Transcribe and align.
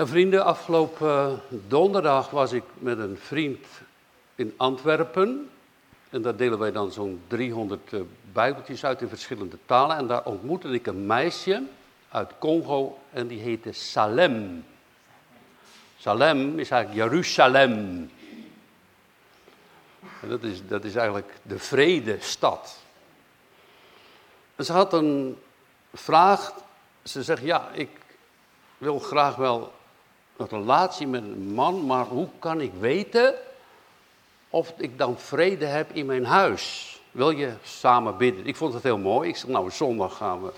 En 0.00 0.08
vrienden, 0.08 0.44
afgelopen 0.44 1.40
donderdag 1.48 2.30
was 2.30 2.52
ik 2.52 2.62
met 2.78 2.98
een 2.98 3.18
vriend 3.18 3.66
in 4.34 4.54
Antwerpen. 4.56 5.50
En 6.10 6.22
daar 6.22 6.36
delen 6.36 6.58
wij 6.58 6.72
dan 6.72 6.92
zo'n 6.92 7.22
300 7.26 7.92
uh, 7.92 8.00
bijbeltjes 8.32 8.84
uit 8.84 9.00
in 9.00 9.08
verschillende 9.08 9.58
talen. 9.66 9.96
En 9.96 10.06
daar 10.06 10.24
ontmoette 10.24 10.68
ik 10.68 10.86
een 10.86 11.06
meisje 11.06 11.62
uit 12.08 12.32
Congo 12.38 12.98
en 13.12 13.26
die 13.26 13.40
heette 13.40 13.72
Salem. 13.72 14.64
Salem 15.98 16.58
is 16.58 16.70
eigenlijk 16.70 17.02
Jeruzalem. 17.02 18.10
En 20.22 20.28
dat 20.28 20.42
is, 20.42 20.66
dat 20.66 20.84
is 20.84 20.94
eigenlijk 20.94 21.32
de 21.42 21.58
vredestad. 21.58 22.76
En 24.56 24.64
ze 24.64 24.72
had 24.72 24.92
een 24.92 25.38
vraag. 25.94 26.52
Ze 27.02 27.22
zegt, 27.22 27.42
ja, 27.42 27.68
ik 27.72 27.90
wil 28.78 28.98
graag 28.98 29.36
wel 29.36 29.78
een 30.40 30.48
relatie 30.48 31.06
met 31.06 31.22
een 31.22 31.52
man, 31.52 31.86
maar 31.86 32.04
hoe 32.04 32.28
kan 32.38 32.60
ik 32.60 32.72
weten 32.78 33.34
of 34.50 34.72
ik 34.76 34.98
dan 34.98 35.18
vrede 35.18 35.66
heb 35.66 35.90
in 35.92 36.06
mijn 36.06 36.24
huis? 36.24 36.94
Wil 37.10 37.30
je 37.30 37.52
samen 37.62 38.16
bidden? 38.16 38.46
Ik 38.46 38.56
vond 38.56 38.74
het 38.74 38.82
heel 38.82 38.98
mooi. 38.98 39.28
Ik 39.28 39.36
zei, 39.36 39.52
nou, 39.52 39.70
zondag 39.70 40.16
gaan 40.16 40.42
we. 40.42 40.52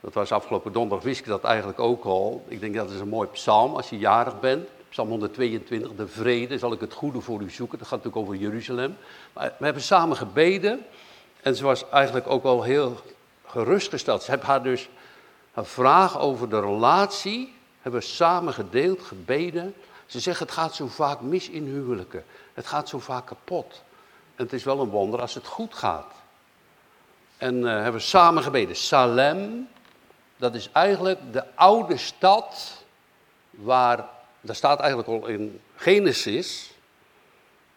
Dat 0.00 0.14
was 0.14 0.32
afgelopen 0.32 0.72
donderdag, 0.72 1.04
wist 1.04 1.20
ik 1.20 1.26
dat 1.26 1.44
eigenlijk 1.44 1.80
ook 1.80 2.04
al. 2.04 2.44
Ik 2.48 2.60
denk 2.60 2.74
dat 2.74 2.90
is 2.90 3.00
een 3.00 3.08
mooi 3.08 3.28
psalm 3.28 3.74
als 3.74 3.90
je 3.90 3.98
jarig 3.98 4.40
bent. 4.40 4.68
Psalm 4.88 5.08
122, 5.08 5.94
de 5.96 6.08
vrede, 6.08 6.58
zal 6.58 6.72
ik 6.72 6.80
het 6.80 6.92
goede 6.92 7.20
voor 7.20 7.40
u 7.40 7.50
zoeken. 7.50 7.78
Dat 7.78 7.88
gaat 7.88 8.04
natuurlijk 8.04 8.26
over 8.26 8.40
Jeruzalem. 8.40 8.96
Maar 9.32 9.54
we 9.58 9.64
hebben 9.64 9.82
samen 9.82 10.16
gebeden. 10.16 10.84
En 11.42 11.56
ze 11.56 11.64
was 11.64 11.88
eigenlijk 11.88 12.26
ook 12.26 12.42
wel 12.42 12.62
heel 12.62 12.96
gerustgesteld. 13.46 14.22
Ze 14.22 14.30
hebben 14.30 14.48
haar 14.48 14.62
dus 14.62 14.88
een 15.54 15.64
vraag 15.64 16.18
over 16.18 16.48
de 16.48 16.60
relatie, 16.60 17.54
hebben 17.82 18.02
samen 18.02 18.52
gedeeld, 18.52 19.02
gebeden. 19.02 19.74
Ze 20.06 20.20
zegt, 20.20 20.40
het 20.40 20.50
gaat 20.50 20.74
zo 20.74 20.86
vaak 20.86 21.20
mis 21.20 21.48
in 21.48 21.64
huwelijken. 21.64 22.24
Het 22.54 22.66
gaat 22.66 22.88
zo 22.88 22.98
vaak 22.98 23.26
kapot. 23.26 23.82
En 24.36 24.44
het 24.44 24.52
is 24.52 24.64
wel 24.64 24.80
een 24.80 24.88
wonder 24.88 25.20
als 25.20 25.34
het 25.34 25.46
goed 25.46 25.74
gaat. 25.74 26.12
En 27.36 27.54
uh, 27.54 27.64
hebben 27.64 28.00
samen 28.00 28.42
gebeden. 28.42 28.76
Salem, 28.76 29.68
dat 30.36 30.54
is 30.54 30.68
eigenlijk 30.72 31.32
de 31.32 31.54
oude 31.54 31.96
stad 31.96 32.82
waar, 33.50 34.08
daar 34.40 34.54
staat 34.54 34.78
eigenlijk 34.78 35.08
al 35.08 35.26
in 35.26 35.60
Genesis, 35.76 36.70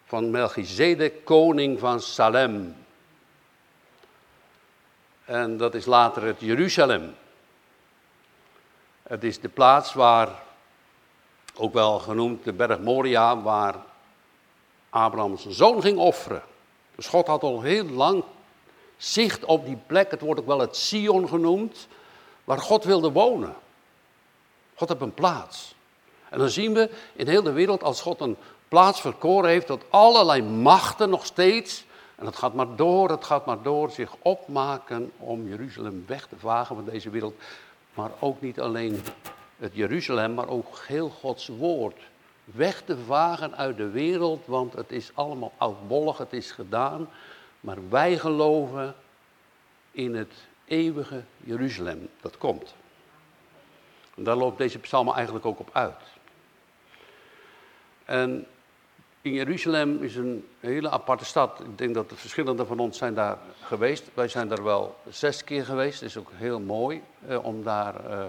van 0.06 0.30
Melchizedek, 0.30 1.26
koning 1.26 1.80
van 1.80 2.02
Salem. 2.02 2.76
En 5.26 5.58
dat 5.58 5.76
is 5.76 5.86
later 5.86 6.24
het 6.24 6.40
Jeruzalem. 6.40 7.16
Het 9.12 9.23
is 9.23 9.40
de 9.40 9.50
plaats 9.50 9.94
waar, 9.94 10.30
ook 11.56 11.73
wel 11.73 12.00
genoemd 12.00 12.44
de 12.44 12.54
berg 12.54 12.80
Moria, 12.80 13.42
waar 13.42 13.76
Abraham 14.90 15.38
zijn 15.38 15.53
zoon 15.53 15.81
ging 15.81 15.98
offeren. 15.98 16.44
Dus 16.95 17.08
God 17.08 17.28
had 17.28 17.44
al 17.44 17.62
heel 17.62 17.86
lang 17.86 18.23
zicht 18.98 19.45
op 19.45 19.66
die 19.66 19.78
plek, 19.88 20.12
het 20.12 20.22
wordt 20.22 20.40
ook 20.40 20.48
wel 20.48 20.59
het 20.59 20.76
Sion 20.76 21.28
genoemd, 21.28 21.88
waar 22.44 22.58
God 22.58 22.84
wilde 22.84 23.12
wonen. 23.12 23.56
God 24.76 24.90
heeft 24.90 25.02
een 25.02 25.14
plaats. 25.14 25.75
En 26.30 26.40
dan 26.40 26.50
zien 26.50 26.73
we 26.73 26.90
in 27.14 27.28
heel 27.28 27.44
de 27.44 27.52
wereld, 27.52 27.84
als 27.84 28.02
God 28.02 28.22
een 28.22 28.38
plaats 28.68 29.02
verkoren 29.02 29.50
heeft, 29.50 29.68
dat 29.68 29.84
allerlei 29.90 30.42
machten 30.44 31.09
nog 31.09 31.25
steeds, 31.25 31.86
en 32.16 32.25
het 32.25 32.36
gaat 32.36 32.53
maar 32.53 32.75
door, 32.75 33.09
het 33.09 33.25
gaat 33.25 33.46
maar 33.46 33.62
door, 33.62 33.92
zich 33.92 34.16
opmaken 34.22 35.12
om 35.18 35.48
Jeruzalem 35.48 36.03
weg 36.08 36.28
te 36.28 36.38
vagen 36.38 36.75
van 36.75 36.86
deze 36.86 37.09
wereld. 37.09 37.34
Maar 37.94 38.11
ook 38.20 38.42
niet 38.42 38.59
alleen 38.59 39.02
het 39.58 39.75
Jeruzalem, 39.75 40.34
maar 40.34 40.47
ook 40.47 40.78
heel 40.88 41.09
Gods 41.09 41.47
woord 41.47 42.00
weg 42.44 42.81
te 42.81 42.97
vagen 42.97 43.58
uit 43.58 43.78
de 43.78 43.89
wereld, 43.89 44.45
want 44.45 44.73
het 44.73 44.92
is 44.92 45.11
allemaal 45.14 45.53
oudbollig, 45.58 46.17
het 46.17 46.34
is 46.34 46.52
gedaan. 46.52 47.09
Maar 47.59 47.89
wij 47.89 48.17
geloven 48.17 48.96
in 49.91 50.16
het 50.16 50.34
eeuwige 50.66 51.24
Jeruzalem, 51.38 52.09
dat 52.22 52.38
komt. 52.38 52.75
En 54.16 54.24
daar 54.24 54.35
loopt 54.35 54.57
deze 54.57 54.80
psalm 54.80 55.12
eigenlijk 55.13 55.46
ook 55.46 55.59
op 55.59 55.69
uit. 55.72 56.01
En 58.06 58.47
in 59.22 59.34
Jeruzalem 59.34 60.04
is 60.04 60.16
een 60.16 60.48
hele 60.59 60.90
aparte 60.90 61.26
stad. 61.26 61.59
Ik 61.59 61.78
denk 61.78 61.94
dat 61.94 62.09
de 62.09 62.16
verschillende 62.16 62.66
van 62.66 62.80
ons 62.80 62.98
zijn 62.98 63.14
daar 63.14 63.38
geweest. 63.62 64.09
Wij 64.14 64.28
zijn 64.28 64.48
daar 64.48 64.64
wel 64.64 64.98
zes 65.09 65.44
keer 65.44 65.66
geweest. 65.66 66.00
Het 66.00 66.09
is 66.09 66.18
ook 66.18 66.32
heel 66.34 66.59
mooi 66.59 67.02
eh, 67.28 67.46
om 67.46 67.64
daar 67.64 68.06
eh, 68.06 68.26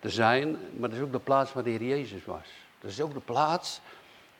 te 0.00 0.10
zijn. 0.10 0.50
Maar 0.50 0.88
het 0.88 0.98
is 0.98 1.04
ook 1.04 1.12
de 1.12 1.18
plaats 1.18 1.52
waar 1.52 1.62
de 1.62 1.70
Heer 1.70 1.82
Jezus 1.82 2.24
was. 2.24 2.46
Dat 2.80 2.90
is 2.90 3.00
ook 3.00 3.14
de 3.14 3.20
plaats 3.20 3.80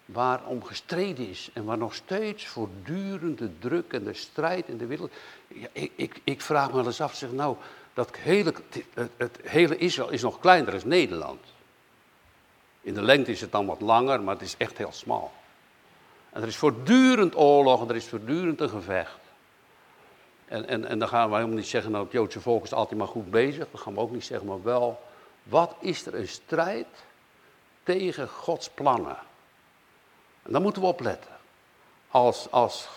waar 0.05 0.47
om 0.47 0.65
gestreden 0.65 1.29
is. 1.29 1.51
En 1.53 1.65
waar 1.65 1.79
nog 1.79 1.95
steeds 1.95 2.47
voortdurend 2.47 3.39
de 3.39 3.59
druk 3.59 3.93
en 3.93 4.05
de 4.05 4.15
strijd 4.15 4.69
in 4.69 4.77
de 4.77 4.87
wereld. 4.87 5.13
Ja, 5.49 5.69
ik, 5.73 5.93
ik, 5.97 6.21
ik, 6.25 6.41
vraag 6.41 6.69
me 6.69 6.77
wel 6.77 6.87
eens 6.87 7.01
af, 7.01 7.15
zeg 7.15 7.33
nou, 7.33 7.57
dat 7.95 8.17
hele, 8.17 8.55
het, 8.95 9.11
het 9.17 9.39
hele 9.43 9.77
Israël 9.77 10.11
is 10.11 10.23
nog 10.23 10.39
kleiner 10.39 10.73
dan 10.73 10.89
Nederland. 10.89 11.41
In 12.81 12.95
de 12.95 13.03
lengte 13.03 13.31
is 13.31 13.41
het 13.41 13.53
dan 13.53 13.67
wat 13.67 13.81
langer, 13.81 14.23
maar 14.23 14.35
het 14.35 14.45
is 14.45 14.55
echt 14.57 14.79
heel 14.79 14.93
smal. 14.93 15.33
En 16.33 16.43
er 16.43 16.49
is 16.49 16.57
voortdurend 16.57 17.37
oorlog, 17.37 17.89
er 17.89 17.97
is 17.97 18.09
voortdurend 18.09 18.61
een 18.61 18.69
gevecht. 18.69 19.19
En, 20.45 20.69
en, 20.69 20.85
en 20.85 20.99
dan 20.99 21.09
gaan 21.09 21.29
we 21.29 21.35
helemaal 21.35 21.57
niet 21.57 21.67
zeggen, 21.67 21.91
nou 21.91 22.05
het 22.05 22.13
Joodse 22.13 22.41
volk 22.41 22.65
is 22.65 22.73
altijd 22.73 22.99
maar 22.99 23.09
goed 23.09 23.31
bezig. 23.31 23.67
Dat 23.71 23.81
gaan 23.81 23.95
we 23.95 24.01
ook 24.01 24.11
niet 24.11 24.25
zeggen, 24.25 24.47
maar 24.47 24.63
wel, 24.63 25.01
wat 25.43 25.75
is 25.81 26.07
er 26.07 26.15
een 26.15 26.29
strijd 26.29 26.87
tegen 27.83 28.29
Gods 28.29 28.69
plannen? 28.69 29.17
En 30.43 30.53
daar 30.53 30.61
moeten 30.61 30.83
we 30.83 30.89
op 30.89 31.01
letten. 31.01 31.31
Als, 32.09 32.51
als, 32.51 32.89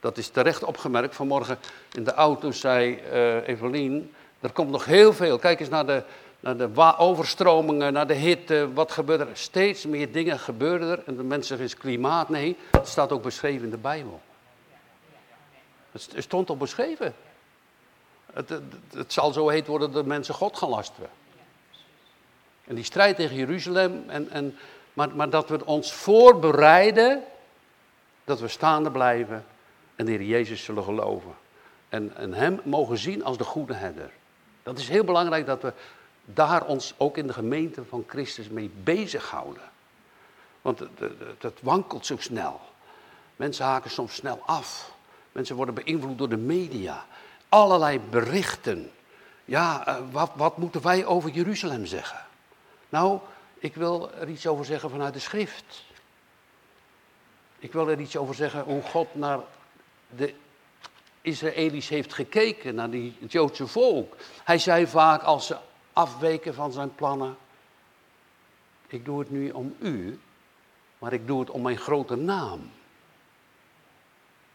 dat 0.00 0.18
is 0.18 0.28
terecht 0.28 0.64
opgemerkt, 0.64 1.14
vanmorgen 1.14 1.58
in 1.92 2.04
de 2.04 2.12
auto 2.12 2.50
zei 2.50 3.02
uh, 3.12 3.48
Evelien, 3.48 4.14
er 4.40 4.52
komt 4.52 4.70
nog 4.70 4.84
heel 4.84 5.12
veel. 5.12 5.38
Kijk 5.38 5.60
eens 5.60 5.68
naar 5.68 5.86
de, 5.86 6.02
naar 6.40 6.56
de 6.56 6.96
overstromingen, 6.98 7.92
naar 7.92 8.06
de 8.06 8.14
hitte. 8.14 8.72
Wat 8.72 8.92
gebeurt 8.92 9.20
er? 9.20 9.28
Steeds 9.32 9.86
meer 9.86 10.12
dingen 10.12 10.38
gebeuren 10.38 10.88
er. 10.88 11.02
En 11.06 11.16
de 11.16 11.22
mensen 11.22 11.58
zeggen, 11.58 11.78
klimaat? 11.78 12.28
Nee, 12.28 12.56
het 12.70 12.88
staat 12.88 13.12
ook 13.12 13.22
beschreven 13.22 13.64
in 13.64 13.70
de 13.70 13.76
Bijbel. 13.76 14.20
Het 15.92 16.14
stond 16.16 16.48
al 16.48 16.56
beschreven. 16.56 17.14
Het, 18.32 18.60
het, 18.92 19.12
zal 19.12 19.32
zo 19.32 19.48
heet 19.48 19.66
worden 19.66 19.92
dat 19.92 20.06
mensen 20.06 20.34
God 20.34 20.56
gaan 20.56 20.68
lasteren. 20.68 21.10
En 22.64 22.74
die 22.74 22.84
strijd 22.84 23.16
tegen 23.16 23.36
Jeruzalem, 23.36 24.04
en, 24.06 24.30
en, 24.30 24.56
maar, 24.92 25.16
maar 25.16 25.30
dat 25.30 25.48
we 25.48 25.66
ons 25.66 25.92
voorbereiden, 25.92 27.22
dat 28.24 28.40
we 28.40 28.48
staande 28.48 28.90
blijven 28.90 29.44
en 29.96 30.04
de 30.04 30.10
Heer 30.10 30.22
Jezus 30.22 30.64
zullen 30.64 30.84
geloven. 30.84 31.34
En, 31.88 32.16
en 32.16 32.34
Hem 32.34 32.60
mogen 32.64 32.98
zien 32.98 33.24
als 33.24 33.38
de 33.38 33.44
goede 33.44 33.74
herder. 33.74 34.10
Dat 34.62 34.78
is 34.78 34.88
heel 34.88 35.04
belangrijk 35.04 35.46
dat 35.46 35.62
we 35.62 35.72
daar 36.34 36.64
ons 36.64 36.94
ook 36.96 37.16
in 37.16 37.26
de 37.26 37.32
gemeente 37.32 37.84
van 37.84 38.04
Christus 38.06 38.48
mee 38.48 38.70
bezighouden. 38.82 39.62
Want 40.62 40.78
het, 41.38 41.60
wankelt 41.60 42.06
zo 42.06 42.16
snel. 42.18 42.60
Mensen 43.36 43.64
haken 43.64 43.90
soms 43.90 44.14
snel 44.14 44.42
af. 44.46 44.92
Mensen 45.32 45.56
worden 45.56 45.74
beïnvloed 45.74 46.18
door 46.18 46.28
de 46.28 46.36
media. 46.36 47.06
Allerlei 47.48 48.00
berichten. 48.00 48.90
Ja, 49.44 49.86
eh, 49.86 49.96
wat, 50.10 50.30
wat 50.34 50.56
moeten 50.56 50.82
wij 50.82 51.06
over 51.06 51.30
Jeruzalem 51.30 51.86
zeggen? 51.86 52.26
Nou, 52.88 53.18
ik 53.58 53.74
wil 53.74 54.10
er 54.12 54.28
iets 54.28 54.46
over 54.46 54.64
zeggen 54.64 54.90
vanuit 54.90 55.14
de 55.14 55.20
schrift. 55.20 55.84
Ik 57.58 57.72
wil 57.72 57.88
er 57.88 58.00
iets 58.00 58.16
over 58.16 58.34
zeggen 58.34 58.62
hoe 58.62 58.82
God 58.82 59.14
naar 59.14 59.38
de 60.16 60.34
Israëli's 61.20 61.88
heeft 61.88 62.14
gekeken, 62.14 62.74
naar 62.74 62.90
die, 62.90 63.16
het 63.20 63.32
Joodse 63.32 63.66
volk. 63.66 64.16
Hij 64.44 64.58
zei 64.58 64.86
vaak 64.86 65.22
als 65.22 65.46
ze 65.46 65.56
afweken 65.98 66.54
van 66.54 66.72
zijn 66.72 66.94
plannen. 66.94 67.36
Ik 68.86 69.04
doe 69.04 69.18
het 69.18 69.30
nu 69.30 69.50
om 69.50 69.76
u, 69.78 70.20
maar 70.98 71.12
ik 71.12 71.26
doe 71.26 71.40
het 71.40 71.50
om 71.50 71.62
mijn 71.62 71.76
grote 71.76 72.16
naam. 72.16 72.70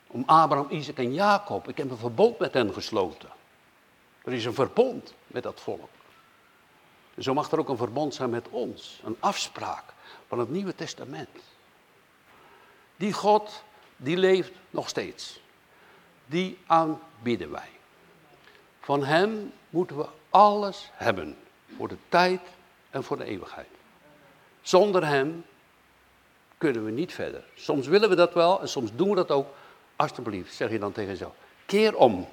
Om 0.07 0.23
Abraham, 0.25 0.67
Isaac 0.69 0.97
en 0.97 1.13
Jacob. 1.13 1.67
Ik 1.67 1.77
heb 1.77 1.91
een 1.91 1.97
verbond 1.97 2.39
met 2.39 2.53
hen 2.53 2.73
gesloten. 2.73 3.29
Er 4.23 4.33
is 4.33 4.45
een 4.45 4.53
verbond 4.53 5.13
met 5.27 5.43
dat 5.43 5.61
volk. 5.61 5.89
Zo 7.17 7.33
mag 7.33 7.51
er 7.51 7.59
ook 7.59 7.69
een 7.69 7.77
verbond 7.77 8.13
zijn 8.13 8.29
met 8.29 8.49
ons. 8.49 9.01
Een 9.03 9.17
afspraak 9.19 9.93
van 10.27 10.39
het 10.39 10.49
Nieuwe 10.49 10.75
Testament. 10.75 11.39
Die 12.95 13.13
God, 13.13 13.63
die 13.97 14.17
leeft 14.17 14.51
nog 14.69 14.89
steeds. 14.89 15.39
Die 16.25 16.57
aanbidden 16.65 17.51
wij. 17.51 17.69
Van 18.79 19.03
Hem 19.03 19.53
moeten 19.69 19.97
we 19.97 20.07
alles 20.33 20.89
hebben. 20.93 21.37
Voor 21.77 21.87
de 21.87 21.97
tijd 22.09 22.41
en 22.89 23.03
voor 23.03 23.17
de 23.17 23.23
eeuwigheid. 23.23 23.67
Zonder 24.61 25.05
Hem 25.05 25.45
kunnen 26.57 26.85
we 26.85 26.91
niet 26.91 27.13
verder. 27.13 27.43
Soms 27.55 27.87
willen 27.87 28.09
we 28.09 28.15
dat 28.15 28.33
wel 28.33 28.61
en 28.61 28.69
soms 28.69 28.91
doen 28.95 29.09
we 29.09 29.15
dat 29.15 29.31
ook. 29.31 29.47
Alsjeblieft, 29.95 30.53
zeg 30.53 30.69
je 30.69 30.79
dan 30.79 30.91
tegen 30.91 31.11
jezelf. 31.11 31.33
Keer 31.65 31.95
om. 31.95 32.29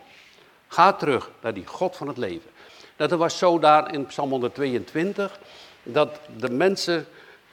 Ga 0.69 0.93
terug 0.93 1.31
naar 1.41 1.55
die 1.55 1.67
God 1.67 1.97
van 1.97 2.09
het 2.09 2.17
leven. 2.17 2.51
Dat 2.97 3.11
was 3.11 3.39
zo 3.39 3.59
daar 3.59 3.95
in 3.95 4.07
Psalm 4.07 4.31
122. 4.31 5.39
dat 5.83 6.21
de 6.37 6.51
mensen 6.51 7.07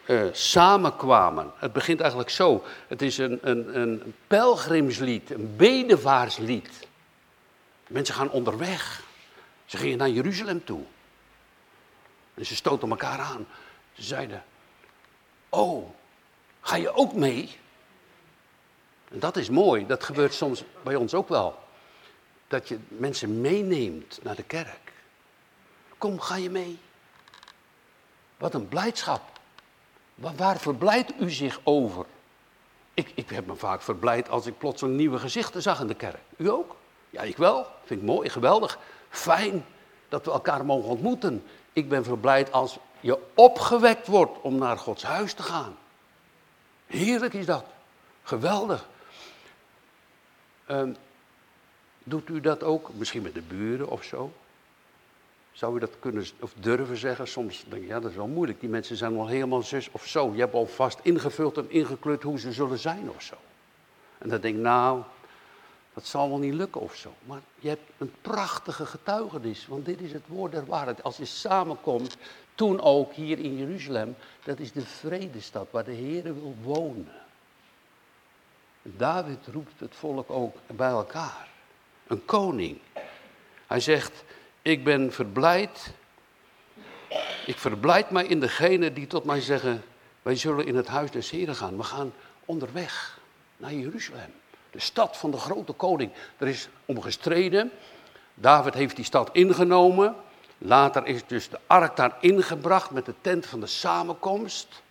uh, 0.06 0.22
samenkwamen. 0.31 1.51
Het 1.56 1.74
begint 1.74 2.00
eigenlijk 2.00 2.30
zo. 2.30 2.63
Het 2.88 3.01
is 3.01 3.18
een, 3.18 3.40
een, 3.42 3.80
een 3.80 4.13
pelgrimslied, 4.28 5.31
een 5.31 5.56
bedevaarslied. 5.56 6.88
Mensen 7.88 8.16
gaan 8.16 8.30
onderweg. 8.30 9.04
Ze 9.66 9.78
gingen 9.78 9.98
naar 9.98 10.10
Jeruzalem 10.10 10.63
toe. 10.63 10.81
En 12.38 12.45
ze 12.45 12.56
stoten 12.56 12.89
elkaar 12.89 13.19
aan. 13.19 13.48
Ze 13.94 14.04
zeiden, 14.04 14.44
oh, 15.50 15.89
ga 16.62 16.75
je 16.75 16.94
ook 16.94 17.13
mee? 17.13 17.57
En 19.12 19.19
dat 19.19 19.38
is 19.38 19.50
mooi, 19.50 19.86
dat 19.86 20.04
gebeurt 20.04 20.34
soms 20.34 20.63
bij 20.84 20.95
ons 20.95 21.13
ook 21.13 21.30
wel. 21.30 21.60
Dat 22.48 22.68
je 22.68 22.80
mensen 22.88 23.42
meeneemt 23.42 24.19
naar 24.24 24.36
de 24.36 24.44
kerk. 24.44 24.94
Kom, 25.98 26.19
ga 26.19 26.36
je 26.36 26.50
mee? 26.50 26.80
Wat 28.38 28.54
een 28.54 28.68
blijdschap. 28.68 29.22
Waar 30.16 30.57
verblijdt 30.57 31.13
u 31.19 31.31
zich 31.31 31.60
over? 31.63 32.06
Ik, 32.94 33.12
ik 33.16 33.30
heb 33.30 33.45
me 33.45 33.56
vaak 33.56 33.81
verblijd 33.81 34.30
als 34.30 34.45
ik 34.45 34.57
plots 34.57 34.81
een 34.81 34.95
nieuwe 34.95 35.19
gezichten 35.19 35.62
zag 35.62 35.80
in 35.80 35.88
de 35.88 35.95
kerk. 35.95 36.22
U 36.38 36.50
ook? 36.50 36.75
Ja, 37.10 37.22
ik 37.22 37.38
wel. 37.38 37.68
Vind 37.86 38.00
ik 38.00 38.06
mooi, 38.06 38.30
geweldig. 38.30 38.80
Fijn 39.10 39.66
dat 40.10 40.25
we 40.25 40.31
elkaar 40.31 40.66
mogen 40.66 40.90
ontmoeten. 40.90 41.44
Ik 41.78 41.90
ben 41.90 42.04
verblijd 42.04 42.52
als 42.52 42.78
je 43.00 43.20
opgewekt 43.34 44.08
wordt 44.08 44.42
om 44.42 44.58
naar 44.58 44.78
Gods 44.78 45.04
huis 45.04 45.34
te 45.34 45.44
gaan. 45.44 45.78
Heerlijk 46.88 47.34
is 47.34 47.46
dat. 47.46 47.66
Geweldig. 48.24 48.88
Ehm, 50.66 50.94
doet 52.04 52.30
u 52.30 52.40
dat 52.40 52.64
ook? 52.64 52.94
Misschien 52.94 53.22
met 53.22 53.34
de 53.34 53.42
buren 53.42 53.90
of 53.90 54.04
zo? 54.04 54.32
Zou 55.52 55.76
u 55.76 55.80
dat 55.80 56.00
kunnen 56.00 56.26
of 56.40 56.54
durven 56.60 56.98
zeggen? 56.98 57.28
Soms 57.28 57.66
denk 57.68 57.82
ik, 57.82 57.88
ja, 57.88 58.00
dat 58.00 58.12
is 58.12 58.18
wel 58.18 58.28
moeilijk. 58.28 58.60
Die 58.60 58.70
mensen 58.70 58.98
zijn 58.98 59.18
al 59.18 59.28
helemaal 59.28 59.64
zus 59.64 59.90
of 59.92 60.06
zo. 60.06 60.32
Je 60.34 60.40
hebt 60.40 60.54
al 60.54 60.66
vast 60.66 61.00
ingevuld 61.02 61.58
en 61.58 61.72
ingekleurd 61.72 62.24
hoe 62.24 62.40
ze 62.40 62.52
zullen 62.52 62.80
zijn 62.80 63.10
of 63.10 63.22
zo. 63.22 63.36
En 64.18 64.30
dan 64.30 64.42
denk 64.42 64.56
ik, 64.56 64.62
nou, 64.62 65.04
dat 65.98 66.06
zal 66.06 66.30
wel 66.30 66.38
niet 66.38 66.54
lukken 66.54 66.82
of 66.82 66.96
zo. 66.96 67.14
Maar 67.26 67.40
je 67.60 67.68
hebt 67.70 67.92
een 67.98 68.14
prachtige 68.22 68.86
getuigenis, 68.86 69.68
want 69.68 69.86
dit 69.86 70.02
is 70.02 70.14
het 70.14 70.28
woord 70.28 70.52
der 70.52 70.66
waarheid. 70.66 71.04
Als 71.04 71.18
je 71.18 71.26
samenkomt, 71.26 72.18
toen 72.56 72.82
ook 72.82 73.14
hier 73.14 73.40
in 73.40 73.58
Jeruzalem, 73.58 74.16
dat 74.44 74.60
is 74.60 74.72
de 74.72 74.86
vredestad 74.86 75.68
waar 75.72 75.84
de 75.84 75.92
Heer 75.92 76.24
wil 76.24 76.56
wonen. 76.62 77.12
David 78.82 79.48
roept 79.52 79.80
het 79.80 79.96
volk 79.96 80.30
ook 80.30 80.56
bij 80.68 80.90
elkaar. 80.90 81.48
Een 82.08 82.26
koning. 82.26 82.78
Hij 83.68 83.80
zegt, 83.80 84.24
ik 84.62 84.84
ben 84.84 85.14
verblijd. 85.14 85.94
Ik 87.46 87.58
verblijd 87.58 88.10
mij 88.10 88.26
in 88.26 88.40
degene 88.40 88.94
die 88.94 89.08
tot 89.08 89.24
mij 89.24 89.42
zeggen, 89.42 89.84
wij 90.22 90.36
zullen 90.36 90.66
in 90.66 90.76
het 90.76 90.88
huis 90.88 91.12
des 91.12 91.30
Heren 91.30 91.56
gaan. 91.56 91.78
We 91.78 91.84
gaan 91.84 92.14
onderweg 92.46 93.20
naar 93.58 93.74
Jeruzalem. 93.74 94.32
De 94.78 94.84
stad 94.84 95.18
van 95.18 95.32
de 95.32 95.38
grote 95.38 95.74
koning. 95.74 96.12
Er 96.38 96.48
is 96.48 96.70
om 96.86 97.02
gestreden. 97.02 97.72
David 98.34 98.74
heeft 98.74 98.96
die 98.96 99.06
stad 99.06 99.30
ingenomen. 99.32 100.16
Later 100.58 101.06
is 101.06 101.26
dus 101.26 101.50
de 101.50 101.60
ark 101.68 101.96
daar 101.96 102.18
ingebracht 102.20 102.92
met 102.92 103.06
de 103.06 103.14
tent 103.22 103.46
van 103.46 103.60
de 103.60 103.68
samenkomst. 103.68 104.82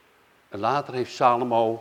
En 0.49 0.59
later 0.59 0.95
heeft 0.95 1.15
Salomo, 1.15 1.73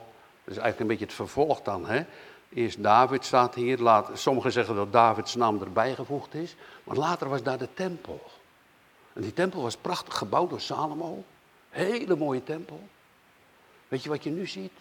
dat 0.44 0.56
is 0.56 0.62
eigenlijk 0.62 0.80
een 0.80 0.88
beetje 0.88 1.06
het 1.06 1.14
vervolg 1.14 1.62
dan, 1.62 1.86
hè. 1.86 2.06
Eerst 2.50 2.84
David 2.84 3.26
staat 3.26 3.56
hier, 3.56 4.04
sommigen 4.14 4.52
zeggen 4.52 4.76
dat 4.76 4.92
Davids 4.92 5.36
naam 5.36 5.62
erbij 5.62 5.96
gevoegd 5.96 6.34
is. 6.34 6.56
Maar 6.84 6.98
later 6.98 7.30
was 7.30 7.44
daar 7.44 7.58
de 7.58 7.70
tempel. 7.74 8.22
En 9.14 9.22
die 9.22 9.34
tempel 9.34 9.62
was 9.62 9.78
prachtig 9.78 10.18
gebouwd 10.18 10.50
door 10.50 10.62
Salomo. 10.62 11.24
Hele 11.70 12.16
mooie 12.16 12.44
tempel. 12.44 12.88
Weet 13.88 14.04
je 14.04 14.10
wat 14.10 14.24
je 14.24 14.30
nu 14.30 14.48
ziet? 14.48 14.74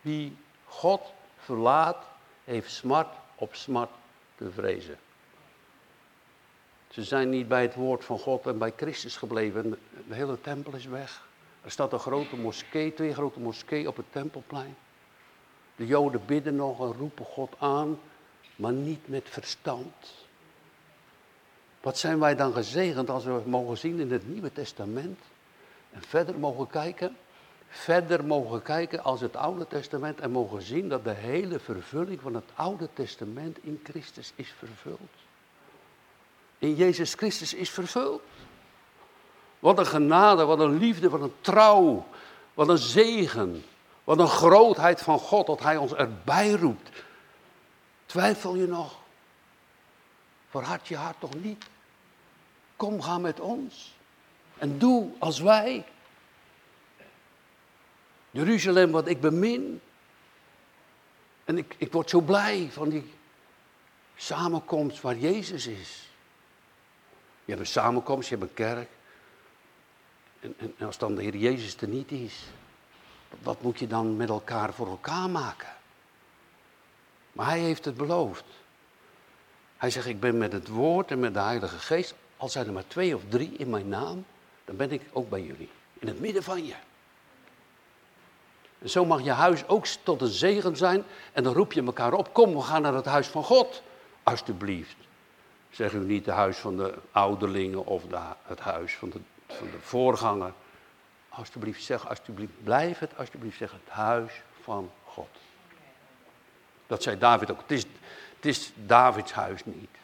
Wie 0.00 0.36
God 0.64 1.00
verlaat, 1.38 2.10
heeft 2.44 2.70
smart 2.70 3.14
op 3.34 3.54
smart 3.54 3.90
te 4.34 4.50
vrezen. 4.50 4.98
Ze 6.88 7.04
zijn 7.04 7.30
niet 7.30 7.48
bij 7.48 7.62
het 7.62 7.74
woord 7.74 8.04
van 8.04 8.18
God 8.18 8.46
en 8.46 8.58
bij 8.58 8.72
Christus 8.76 9.16
gebleven. 9.16 9.70
De 10.08 10.14
hele 10.14 10.40
tempel 10.40 10.74
is 10.74 10.86
weg. 10.86 11.26
Er 11.62 11.70
staat 11.70 11.92
een 11.92 11.98
grote 11.98 12.36
moskee, 12.36 12.94
twee 12.94 13.14
grote 13.14 13.40
moskeeën 13.40 13.88
op 13.88 13.96
het 13.96 14.12
tempelplein. 14.12 14.76
De 15.76 15.86
Joden 15.86 16.26
bidden 16.26 16.56
nog 16.56 16.80
en 16.80 16.98
roepen 16.98 17.24
God 17.24 17.54
aan, 17.58 17.98
maar 18.56 18.72
niet 18.72 19.08
met 19.08 19.28
verstand. 19.28 20.26
Wat 21.80 21.98
zijn 21.98 22.18
wij 22.18 22.34
dan 22.34 22.52
gezegend 22.52 23.10
als 23.10 23.24
we 23.24 23.42
mogen 23.44 23.78
zien 23.78 24.00
in 24.00 24.12
het 24.12 24.28
Nieuwe 24.28 24.52
Testament 24.52 25.18
en 25.92 26.02
verder 26.02 26.38
mogen 26.38 26.66
kijken? 26.66 27.16
Verder 27.74 28.24
mogen 28.24 28.62
kijken 28.62 29.04
als 29.04 29.20
het 29.20 29.36
Oude 29.36 29.66
Testament 29.66 30.20
en 30.20 30.30
mogen 30.30 30.62
zien 30.62 30.88
dat 30.88 31.04
de 31.04 31.10
hele 31.10 31.58
vervulling 31.58 32.20
van 32.20 32.34
het 32.34 32.44
Oude 32.54 32.88
Testament 32.92 33.58
in 33.62 33.80
Christus 33.84 34.32
is 34.34 34.54
vervuld. 34.58 35.10
In 36.58 36.74
Jezus 36.74 37.14
Christus 37.14 37.54
is 37.54 37.70
vervuld. 37.70 38.22
Wat 39.58 39.78
een 39.78 39.86
genade, 39.86 40.44
wat 40.44 40.58
een 40.58 40.78
liefde, 40.78 41.08
wat 41.08 41.20
een 41.20 41.34
trouw, 41.40 42.06
wat 42.54 42.68
een 42.68 42.78
zegen, 42.78 43.64
wat 44.04 44.18
een 44.18 44.28
grootheid 44.28 45.00
van 45.00 45.18
God 45.18 45.46
dat 45.46 45.60
Hij 45.60 45.76
ons 45.76 45.92
erbij 45.92 46.50
roept. 46.50 46.90
Twijfel 48.06 48.54
je 48.54 48.66
nog? 48.66 48.98
Verhard 50.48 50.88
je 50.88 50.96
hart 50.96 51.20
toch 51.20 51.34
niet? 51.34 51.64
Kom, 52.76 53.02
ga 53.02 53.18
met 53.18 53.40
ons. 53.40 53.94
En 54.58 54.78
doe 54.78 55.10
als 55.18 55.40
wij. 55.40 55.84
Jeruzalem, 58.32 58.90
wat 58.90 59.08
ik 59.08 59.20
bemin. 59.20 59.80
En 61.44 61.58
ik, 61.58 61.74
ik 61.78 61.92
word 61.92 62.10
zo 62.10 62.20
blij 62.20 62.68
van 62.70 62.88
die 62.88 63.12
samenkomst 64.16 65.00
waar 65.00 65.16
Jezus 65.16 65.66
is. 65.66 66.08
Je 67.44 67.52
hebt 67.52 67.60
een 67.60 67.72
samenkomst, 67.72 68.28
je 68.28 68.36
hebt 68.36 68.48
een 68.48 68.54
kerk. 68.54 68.88
En, 70.40 70.54
en, 70.58 70.74
en 70.78 70.86
als 70.86 70.98
dan 70.98 71.14
de 71.14 71.22
Heer 71.22 71.36
Jezus 71.36 71.76
er 71.76 71.88
niet 71.88 72.10
is, 72.10 72.44
wat 73.42 73.62
moet 73.62 73.78
je 73.78 73.86
dan 73.86 74.16
met 74.16 74.28
elkaar 74.28 74.72
voor 74.72 74.86
elkaar 74.86 75.30
maken? 75.30 75.72
Maar 77.32 77.46
hij 77.46 77.60
heeft 77.60 77.84
het 77.84 77.96
beloofd. 77.96 78.44
Hij 79.76 79.90
zegt, 79.90 80.06
ik 80.06 80.20
ben 80.20 80.38
met 80.38 80.52
het 80.52 80.68
woord 80.68 81.10
en 81.10 81.20
met 81.20 81.34
de 81.34 81.40
Heilige 81.40 81.78
Geest, 81.78 82.14
al 82.36 82.48
zijn 82.48 82.66
er 82.66 82.72
maar 82.72 82.86
twee 82.86 83.14
of 83.14 83.22
drie 83.28 83.56
in 83.56 83.70
mijn 83.70 83.88
naam, 83.88 84.24
dan 84.64 84.76
ben 84.76 84.90
ik 84.90 85.02
ook 85.12 85.28
bij 85.28 85.42
jullie. 85.42 85.70
In 85.98 86.08
het 86.08 86.20
midden 86.20 86.42
van 86.42 86.66
je. 86.66 86.74
Zo 88.84 89.04
mag 89.04 89.22
je 89.22 89.30
huis 89.30 89.68
ook 89.68 89.86
tot 89.86 90.20
een 90.20 90.28
zegen 90.28 90.76
zijn. 90.76 91.04
En 91.32 91.42
dan 91.42 91.54
roep 91.54 91.72
je 91.72 91.82
elkaar 91.82 92.12
op, 92.12 92.32
kom, 92.32 92.54
we 92.54 92.60
gaan 92.60 92.82
naar 92.82 92.94
het 92.94 93.04
huis 93.04 93.26
van 93.26 93.44
God. 93.44 93.82
Alsjeblieft. 94.22 94.96
Zeg 95.70 95.92
u 95.92 95.98
niet 95.98 96.26
het 96.26 96.34
huis 96.34 96.56
van 96.56 96.76
de 96.76 96.94
ouderlingen 97.12 97.86
of 97.86 98.02
de, 98.06 98.18
het 98.42 98.60
huis 98.60 98.94
van 98.94 99.10
de, 99.10 99.20
van 99.46 99.66
de 99.70 99.80
voorganger. 99.80 100.52
Alsjeblieft, 101.28 101.82
zeg 101.82 102.08
alsjeblieft, 102.08 102.52
blijf 102.64 102.98
het 102.98 103.18
alsjeblieft 103.18 103.56
zeggen, 103.56 103.80
het 103.84 103.94
huis 103.94 104.42
van 104.62 104.90
God. 105.04 105.28
Dat 106.86 107.02
zei 107.02 107.18
David 107.18 107.50
ook. 107.50 107.60
Het 107.60 107.70
is, 107.70 107.82
het 108.36 108.46
is 108.46 108.72
Davids 108.74 109.32
huis 109.32 109.64
niet. 109.64 109.96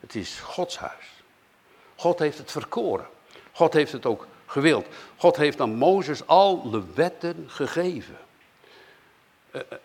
Het 0.00 0.14
is 0.14 0.40
Gods 0.40 0.78
huis. 0.78 1.22
God 1.96 2.18
heeft 2.18 2.38
het 2.38 2.50
verkoren. 2.50 3.06
God 3.52 3.72
heeft 3.72 3.92
het 3.92 4.06
ook 4.06 4.26
gewild. 4.46 4.86
God 5.16 5.36
heeft 5.36 5.60
aan 5.60 5.74
Mozes 5.74 6.26
al 6.26 6.70
de 6.70 6.82
wetten 6.94 7.44
gegeven. 7.46 8.16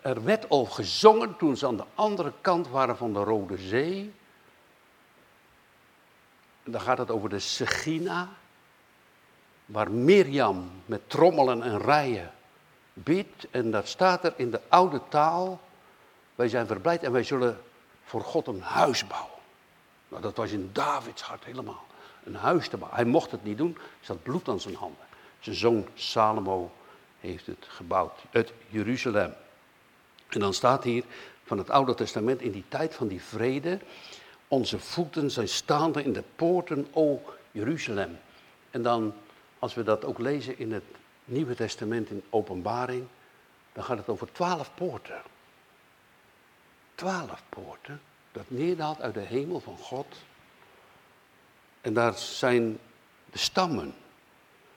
Er 0.02 0.24
werd 0.24 0.48
al 0.48 0.64
gezongen 0.64 1.36
toen 1.36 1.56
ze 1.56 1.66
aan 1.66 1.76
de 1.76 1.84
andere 1.94 2.32
kant 2.40 2.68
waren 2.68 2.96
van 2.96 3.12
de 3.12 3.18
Rode 3.18 3.58
Zee. 3.58 4.12
Dan 6.64 6.80
gaat 6.80 6.98
het 6.98 7.10
over 7.10 7.28
de 7.28 7.38
Segina 7.38 8.28
waar 9.66 9.90
Mirjam 9.90 10.70
met 10.86 11.10
trommelen 11.10 11.62
en 11.62 11.78
rijen 11.80 12.32
bidt. 12.92 13.46
En 13.50 13.70
dat 13.70 13.88
staat 13.88 14.24
er 14.24 14.32
in 14.36 14.50
de 14.50 14.60
oude 14.68 15.00
taal. 15.08 15.60
Wij 16.34 16.48
zijn 16.48 16.66
verblijd 16.66 17.02
en 17.02 17.12
wij 17.12 17.22
zullen 17.22 17.60
voor 18.04 18.20
God 18.20 18.46
een 18.46 18.62
huis 18.62 19.06
bouwen. 19.06 19.30
Nou, 20.08 20.22
dat 20.22 20.36
was 20.36 20.50
in 20.50 20.70
Davids 20.72 21.22
hart 21.22 21.44
helemaal. 21.44 21.84
Een 22.24 22.34
huis 22.34 22.68
te 22.68 22.76
bouwen. 22.76 23.00
Hij 23.00 23.10
mocht 23.10 23.30
het 23.30 23.44
niet 23.44 23.58
doen, 23.58 23.74
er 23.74 24.06
zat 24.06 24.22
bloed 24.22 24.48
aan 24.48 24.60
zijn 24.60 24.74
handen. 24.74 25.04
Zijn 25.40 25.56
zoon 25.56 25.86
Salomo 25.94 26.72
heeft 27.20 27.46
het 27.46 27.66
gebouwd, 27.68 28.20
het 28.30 28.52
Jeruzalem. 28.68 29.34
En 30.28 30.40
dan 30.40 30.54
staat 30.54 30.84
hier 30.84 31.04
van 31.44 31.58
het 31.58 31.70
Oude 31.70 31.94
Testament 31.94 32.40
in 32.40 32.50
die 32.50 32.64
tijd 32.68 32.94
van 32.94 33.08
die 33.08 33.22
vrede. 33.22 33.78
Onze 34.48 34.78
voeten 34.78 35.30
zijn 35.30 35.48
staande 35.48 36.02
in 36.02 36.12
de 36.12 36.24
poorten, 36.36 36.86
o 36.92 37.22
Jeruzalem. 37.50 38.18
En 38.70 38.82
dan 38.82 39.14
als 39.58 39.74
we 39.74 39.82
dat 39.82 40.04
ook 40.04 40.18
lezen 40.18 40.58
in 40.58 40.72
het 40.72 40.84
Nieuwe 41.24 41.54
Testament 41.54 42.10
in 42.10 42.22
Openbaring, 42.30 43.06
dan 43.72 43.84
gaat 43.84 43.98
het 43.98 44.08
over 44.08 44.32
twaalf 44.32 44.70
poorten. 44.74 45.22
Twaalf 46.94 47.42
poorten, 47.48 48.00
dat 48.32 48.44
neerdaalt 48.48 49.00
uit 49.00 49.14
de 49.14 49.20
hemel 49.20 49.60
van 49.60 49.78
God. 49.78 50.06
En 51.82 51.94
daar 51.94 52.14
zijn 52.14 52.78
de 53.30 53.38
stammen 53.38 53.94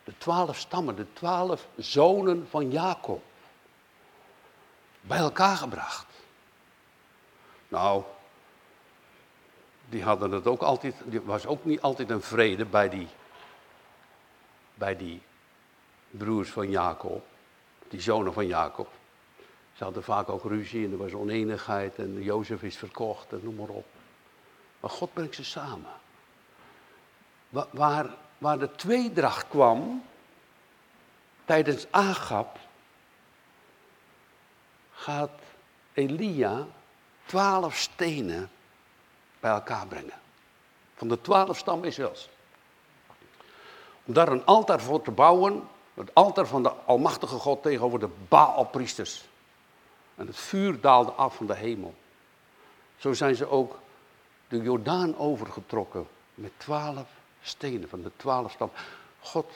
De 0.03 0.17
twaalf 0.17 0.57
stammen, 0.57 0.95
de 0.95 1.13
twaalf 1.13 1.67
zonen 1.75 2.47
van 2.49 2.71
Jacob. 2.71 3.23
Bij 5.01 5.17
elkaar 5.17 5.57
gebracht. 5.57 6.05
Nou, 7.67 8.03
die 9.89 10.03
hadden 10.03 10.31
het 10.31 10.47
ook 10.47 10.61
altijd, 10.61 10.95
die 11.05 11.21
was 11.21 11.45
ook 11.45 11.65
niet 11.65 11.81
altijd 11.81 12.09
een 12.09 12.21
vrede 12.21 12.65
bij 12.65 12.89
die, 12.89 13.07
bij 14.73 14.97
die 14.97 15.21
broers 16.09 16.49
van 16.49 16.69
Jacob, 16.69 17.25
die 17.87 18.01
zonen 18.01 18.33
van 18.33 18.47
Jacob. 18.47 18.91
Ze 19.73 19.83
hadden 19.83 20.03
vaak 20.03 20.29
ook 20.29 20.43
ruzie 20.43 20.85
en 20.85 20.91
er 20.91 20.97
was 20.97 21.13
oneenigheid 21.13 21.95
en 21.95 22.23
Jozef 22.23 22.63
is 22.63 22.77
verkocht 22.77 23.31
en 23.31 23.39
noem 23.43 23.55
maar 23.55 23.69
op. 23.69 23.85
Maar 24.79 24.89
God 24.89 25.13
brengt 25.13 25.35
ze 25.35 25.43
samen. 25.43 26.03
Waar, 27.71 28.09
waar 28.37 28.59
de 28.59 28.71
tweedracht 28.71 29.47
kwam 29.47 30.03
tijdens 31.45 31.85
Agap, 31.91 32.59
gaat 34.91 35.39
Elia 35.93 36.65
twaalf 37.25 37.75
stenen 37.75 38.49
bij 39.39 39.51
elkaar 39.51 39.87
brengen. 39.87 40.19
Van 40.95 41.07
de 41.07 41.21
twaalf 41.21 41.57
stam 41.57 41.83
Israëls. 41.83 42.29
Om 44.03 44.13
daar 44.13 44.27
een 44.27 44.45
altaar 44.45 44.81
voor 44.81 45.01
te 45.01 45.11
bouwen. 45.11 45.67
Het 45.93 46.13
altaar 46.13 46.47
van 46.47 46.63
de 46.63 46.69
Almachtige 46.69 47.35
God 47.35 47.61
tegenover 47.61 47.99
de 47.99 48.09
Baalpriesters. 48.27 49.25
En 50.15 50.27
het 50.27 50.37
vuur 50.37 50.81
daalde 50.81 51.11
af 51.11 51.35
van 51.35 51.45
de 51.45 51.55
hemel. 51.55 51.95
Zo 52.97 53.13
zijn 53.13 53.35
ze 53.35 53.49
ook 53.49 53.79
de 54.47 54.61
Jordaan 54.61 55.17
overgetrokken 55.17 56.07
met 56.33 56.51
twaalf 56.57 57.09
stenen 57.47 57.89
van 57.89 58.01
de 58.01 58.11
twaalf 58.15 58.51
stam. 58.51 58.71
God 59.19 59.51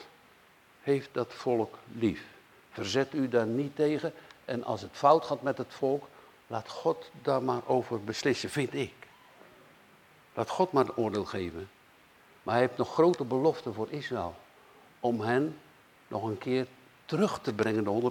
heeft 0.82 1.08
dat 1.12 1.32
volk 1.32 1.78
lief. 1.92 2.24
Verzet 2.70 3.14
u 3.14 3.28
daar 3.28 3.46
niet 3.46 3.76
tegen. 3.76 4.12
En 4.44 4.64
als 4.64 4.80
het 4.80 4.90
fout 4.92 5.24
gaat 5.24 5.42
met 5.42 5.58
het 5.58 5.74
volk, 5.74 6.04
laat 6.46 6.68
God 6.68 7.10
daar 7.22 7.42
maar 7.42 7.62
over 7.66 8.04
beslissen, 8.04 8.50
vind 8.50 8.74
ik. 8.74 8.92
Laat 10.34 10.50
God 10.50 10.72
maar 10.72 10.84
een 10.84 10.96
oordeel 10.96 11.24
geven. 11.24 11.68
Maar 12.42 12.54
hij 12.54 12.62
heeft 12.62 12.76
nog 12.76 12.92
grote 12.92 13.24
beloften 13.24 13.74
voor 13.74 13.90
Israël. 13.90 14.34
Om 15.00 15.20
hen 15.20 15.58
nog 16.08 16.24
een 16.24 16.38
keer 16.38 16.66
terug 17.04 17.40
te 17.40 17.52
brengen. 17.52 17.84
De 17.84 18.10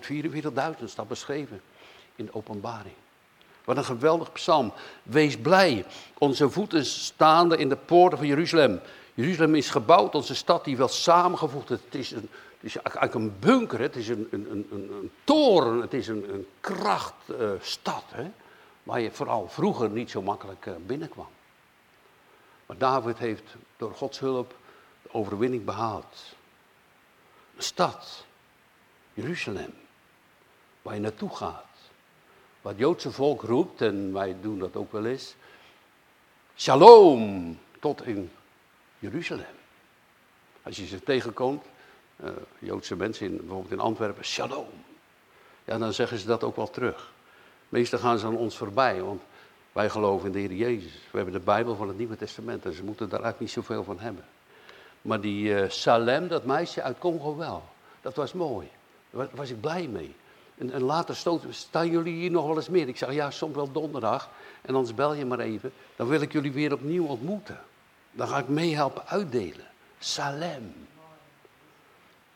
144.000 0.80 0.84
staat 0.86 1.08
beschreven 1.08 1.62
in 2.16 2.26
de 2.26 2.34
openbaring. 2.34 2.96
Wat 3.64 3.78
een 3.78 3.86
geweldig 3.86 4.32
psalm. 4.32 4.74
Wees 5.04 5.38
blij. 5.38 5.86
Onze 6.18 6.50
voeten 6.50 6.86
staande 6.86 7.58
in 7.58 7.70
de 7.70 7.76
poorten 7.76 8.18
van 8.18 8.28
Jeruzalem. 8.28 8.80
Jeruzalem 9.14 9.56
is 9.56 9.70
gebouwd, 9.70 10.16
onze 10.16 10.36
stad 10.36 10.64
die 10.64 10.78
wel 10.78 10.88
samengevoegd 10.88 11.70
is. 11.70 11.80
Het 11.84 11.96
is, 11.96 12.12
een, 12.12 12.30
het 12.30 12.62
is 12.62 12.76
eigenlijk 12.76 13.14
een 13.14 13.40
bunker, 13.40 13.80
het 13.80 13.96
is 13.96 14.08
een, 14.08 14.28
een, 14.32 14.48
een, 14.52 14.68
een 14.72 15.12
toren, 15.24 15.82
het 15.82 15.94
is 15.94 16.08
een, 16.08 16.34
een 16.34 16.48
krachtstad. 16.60 18.04
Uh, 18.20 18.26
waar 18.84 19.00
je 19.00 19.12
vooral 19.12 19.48
vroeger 19.48 19.90
niet 19.90 20.10
zo 20.10 20.22
makkelijk 20.22 20.66
uh, 20.66 20.74
binnenkwam. 20.86 21.28
Maar 22.66 22.78
David 22.78 23.18
heeft 23.18 23.56
door 23.78 23.96
Gods 23.96 24.20
hulp 24.20 24.56
de 25.02 25.14
overwinning 25.14 25.66
behaald. 25.66 26.36
Een 27.56 27.64
stad, 27.64 28.26
Jeruzalem, 29.14 29.74
waar 30.82 30.94
je 30.94 31.00
naartoe 31.00 31.36
gaat. 31.36 31.66
Waar 32.62 32.72
het 32.72 32.82
Joodse 32.82 33.12
volk 33.12 33.42
roept, 33.42 33.82
en 33.82 34.14
wij 34.14 34.36
doen 34.42 34.60
dat 34.60 34.76
ook 34.76 34.92
wel 34.92 35.06
eens. 35.06 35.36
Shalom, 36.56 37.58
tot 37.80 38.06
in 38.06 38.32
Jeruzalem. 39.00 39.46
Als 40.64 40.78
je 40.78 40.86
ze 40.86 41.04
tegenkomt, 41.04 41.66
uh, 42.24 42.30
Joodse 42.60 42.96
mensen 42.96 43.26
in, 43.26 43.38
bijvoorbeeld 43.38 43.72
in 43.72 43.80
Antwerpen, 43.80 44.26
shalom. 44.26 44.68
Ja, 45.66 45.78
dan 45.78 45.94
zeggen 45.94 46.18
ze 46.18 46.26
dat 46.26 46.44
ook 46.44 46.56
wel 46.56 46.70
terug. 46.70 47.12
Meestal 47.70 48.00
gaan 48.00 48.20
ze 48.20 48.26
aan 48.26 48.38
ons 48.38 48.58
voorbij, 48.58 49.02
want 49.02 49.22
wij 49.72 49.90
geloven 49.90 50.26
in 50.28 50.32
de 50.32 50.40
Heer 50.40 50.54
Jezus. 50.54 50.92
We 51.12 51.18
hebben 51.18 51.34
de 51.34 51.40
Bijbel 51.40 51.76
van 51.76 51.88
het 51.88 51.98
Nieuwe 51.98 52.16
Testament 52.16 52.66
en 52.66 52.74
ze 52.74 52.84
moeten 52.84 53.10
daar 53.10 53.22
eigenlijk 53.22 53.40
niet 53.40 53.66
zoveel 53.66 53.84
van 53.84 54.00
hebben. 54.00 54.26
Maar 55.02 55.22
die 55.22 55.50
uh, 55.50 55.70
Salem, 55.70 56.28
dat 56.28 56.46
meisje 56.46 56.82
uit 56.82 56.98
Congo 56.98 57.36
wel. 57.36 57.64
Dat 58.02 58.16
was 58.16 58.34
mooi. 58.34 58.70
Daar 59.10 59.28
was 59.32 59.50
ik 59.50 59.62
blij 59.62 59.88
mee. 59.88 60.16
En, 60.58 60.72
en 60.72 60.82
later 60.82 61.16
stoot, 61.16 61.44
staan 61.50 61.90
jullie 61.90 62.14
hier 62.14 62.32
nog 62.32 62.48
wel 62.48 62.56
eens 62.56 62.70
meer? 62.70 62.88
Ik 62.88 62.98
zeg, 62.98 63.14
ja, 63.14 63.32
soms 63.32 63.56
wel 63.56 63.72
donderdag. 63.72 64.30
En 64.62 64.76
anders 64.76 64.96
bel 64.96 65.14
je 65.14 65.26
maar 65.26 65.40
even. 65.40 65.72
Dan 65.96 66.08
wil 66.08 66.22
ik 66.22 66.32
jullie 66.32 66.52
weer 66.52 66.74
opnieuw 66.74 67.06
ontmoeten. 67.06 67.60
Dan 68.12 68.28
ga 68.28 68.38
ik 68.38 68.48
meehelpen 68.48 69.08
uitdelen. 69.08 69.68
Salem. 70.00 70.88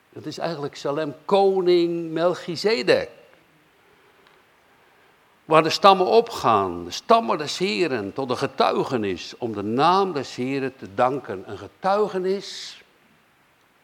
Dat 0.09 0.25
is 0.25 0.37
eigenlijk 0.37 0.75
Salem, 0.75 1.15
koning 1.25 2.11
Melchizedek. 2.11 3.09
Waar 5.45 5.63
de 5.63 5.69
stammen 5.69 6.05
opgaan, 6.05 6.83
de 6.85 6.91
stammen 6.91 7.37
des 7.37 7.57
Heren, 7.57 8.13
tot 8.13 8.29
een 8.29 8.37
getuigenis 8.37 9.33
om 9.37 9.53
de 9.53 9.61
naam 9.61 10.13
des 10.13 10.35
Heren 10.35 10.75
te 10.75 10.93
danken. 10.93 11.43
Een 11.45 11.57
getuigenis, 11.57 12.81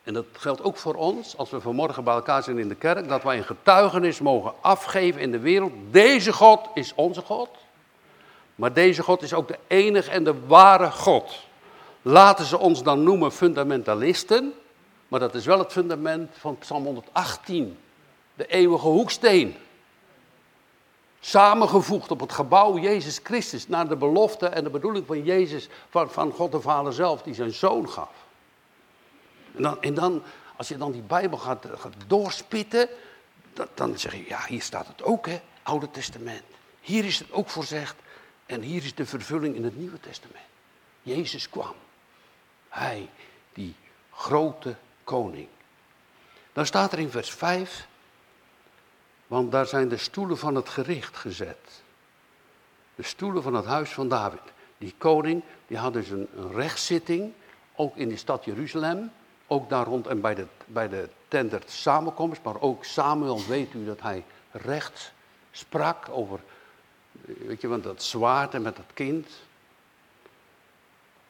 en 0.03 0.13
dat 0.13 0.25
geldt 0.31 0.63
ook 0.63 0.77
voor 0.77 0.95
ons, 0.95 1.37
als 1.37 1.49
we 1.49 1.61
vanmorgen 1.61 2.03
bij 2.03 2.13
elkaar 2.13 2.43
zijn 2.43 2.57
in 2.57 2.67
de 2.67 2.75
kerk, 2.75 3.07
dat 3.07 3.23
wij 3.23 3.37
een 3.37 3.43
getuigenis 3.43 4.19
mogen 4.19 4.53
afgeven 4.61 5.21
in 5.21 5.31
de 5.31 5.39
wereld. 5.39 5.71
Deze 5.91 6.33
God 6.33 6.67
is 6.73 6.93
onze 6.95 7.21
God, 7.21 7.49
maar 8.55 8.73
deze 8.73 9.03
God 9.03 9.21
is 9.21 9.33
ook 9.33 9.47
de 9.47 9.59
enige 9.67 10.11
en 10.11 10.23
de 10.23 10.45
ware 10.45 10.91
God. 10.91 11.47
Laten 12.01 12.45
ze 12.45 12.57
ons 12.57 12.83
dan 12.83 13.03
noemen 13.03 13.31
fundamentalisten, 13.31 14.53
maar 15.07 15.19
dat 15.19 15.35
is 15.35 15.45
wel 15.45 15.59
het 15.59 15.71
fundament 15.71 16.35
van 16.37 16.57
Psalm 16.57 16.85
118, 16.85 17.77
de 18.35 18.47
eeuwige 18.47 18.87
hoeksteen. 18.87 19.55
Samengevoegd 21.19 22.11
op 22.11 22.19
het 22.19 22.31
gebouw 22.31 22.77
Jezus 22.77 23.19
Christus, 23.23 23.67
naar 23.67 23.87
de 23.87 23.95
belofte 23.95 24.47
en 24.47 24.63
de 24.63 24.69
bedoeling 24.69 25.05
van 25.05 25.23
Jezus, 25.23 25.69
van, 25.89 26.11
van 26.11 26.31
God 26.31 26.51
de 26.51 26.61
Vader 26.61 26.93
zelf, 26.93 27.21
die 27.21 27.33
zijn 27.33 27.51
zoon 27.51 27.89
gaf. 27.89 28.11
En 29.55 29.63
dan, 29.63 29.81
en 29.81 29.93
dan 29.93 30.23
als 30.55 30.67
je 30.67 30.77
dan 30.77 30.91
die 30.91 31.01
Bijbel 31.01 31.37
gaat, 31.37 31.65
doorspitten, 32.07 32.89
dan 33.73 33.97
zeg 33.97 34.15
je, 34.15 34.25
ja, 34.27 34.45
hier 34.47 34.61
staat 34.61 34.87
het 34.87 35.03
ook, 35.03 35.27
hè, 35.27 35.41
Oude 35.63 35.91
Testament. 35.91 36.43
Hier 36.81 37.05
is 37.05 37.19
het 37.19 37.31
ook 37.31 37.49
voorzegd 37.49 37.95
en 38.45 38.61
hier 38.61 38.83
is 38.83 38.95
de 38.95 39.05
vervulling 39.05 39.55
in 39.55 39.63
het 39.63 39.77
Nieuwe 39.77 39.99
Testament. 39.99 40.45
Jezus 41.01 41.49
kwam. 41.49 41.73
Hij, 42.69 43.09
die 43.53 43.75
grote 44.11 44.75
koning. 45.03 45.47
Dan 46.53 46.65
staat 46.65 46.91
er 46.91 46.99
in 46.99 47.09
vers 47.09 47.31
5, 47.31 47.87
want 49.27 49.51
daar 49.51 49.65
zijn 49.65 49.89
de 49.89 49.97
stoelen 49.97 50.37
van 50.37 50.55
het 50.55 50.69
gericht 50.69 51.17
gezet. 51.17 51.81
De 52.95 53.03
stoelen 53.03 53.43
van 53.43 53.53
het 53.53 53.65
huis 53.65 53.89
van 53.89 54.07
David. 54.07 54.41
Die 54.77 54.93
koning, 54.97 55.43
die 55.67 55.77
had 55.77 55.93
dus 55.93 56.09
een, 56.09 56.27
een 56.35 56.51
rechtszitting, 56.51 57.33
ook 57.75 57.95
in 57.95 58.09
de 58.09 58.17
stad 58.17 58.45
Jeruzalem. 58.45 59.11
Ook 59.47 59.69
daar 59.69 59.85
rond 59.85 60.07
en 60.07 60.21
bij 60.21 60.35
de, 60.35 60.45
bij 60.65 60.89
de 60.89 61.09
tender 61.27 61.61
samenkomst. 61.65 62.43
Maar 62.43 62.61
ook 62.61 62.85
Samuel 62.85 63.45
weet 63.47 63.73
u 63.73 63.85
dat 63.85 64.01
hij 64.01 64.25
recht 64.51 65.13
sprak 65.51 66.09
over, 66.09 66.39
weet 67.21 67.61
je, 67.61 67.67
want 67.67 67.83
dat 67.83 68.03
zwaard 68.03 68.53
en 68.53 68.61
met 68.61 68.75
dat 68.75 68.93
kind. 68.93 69.27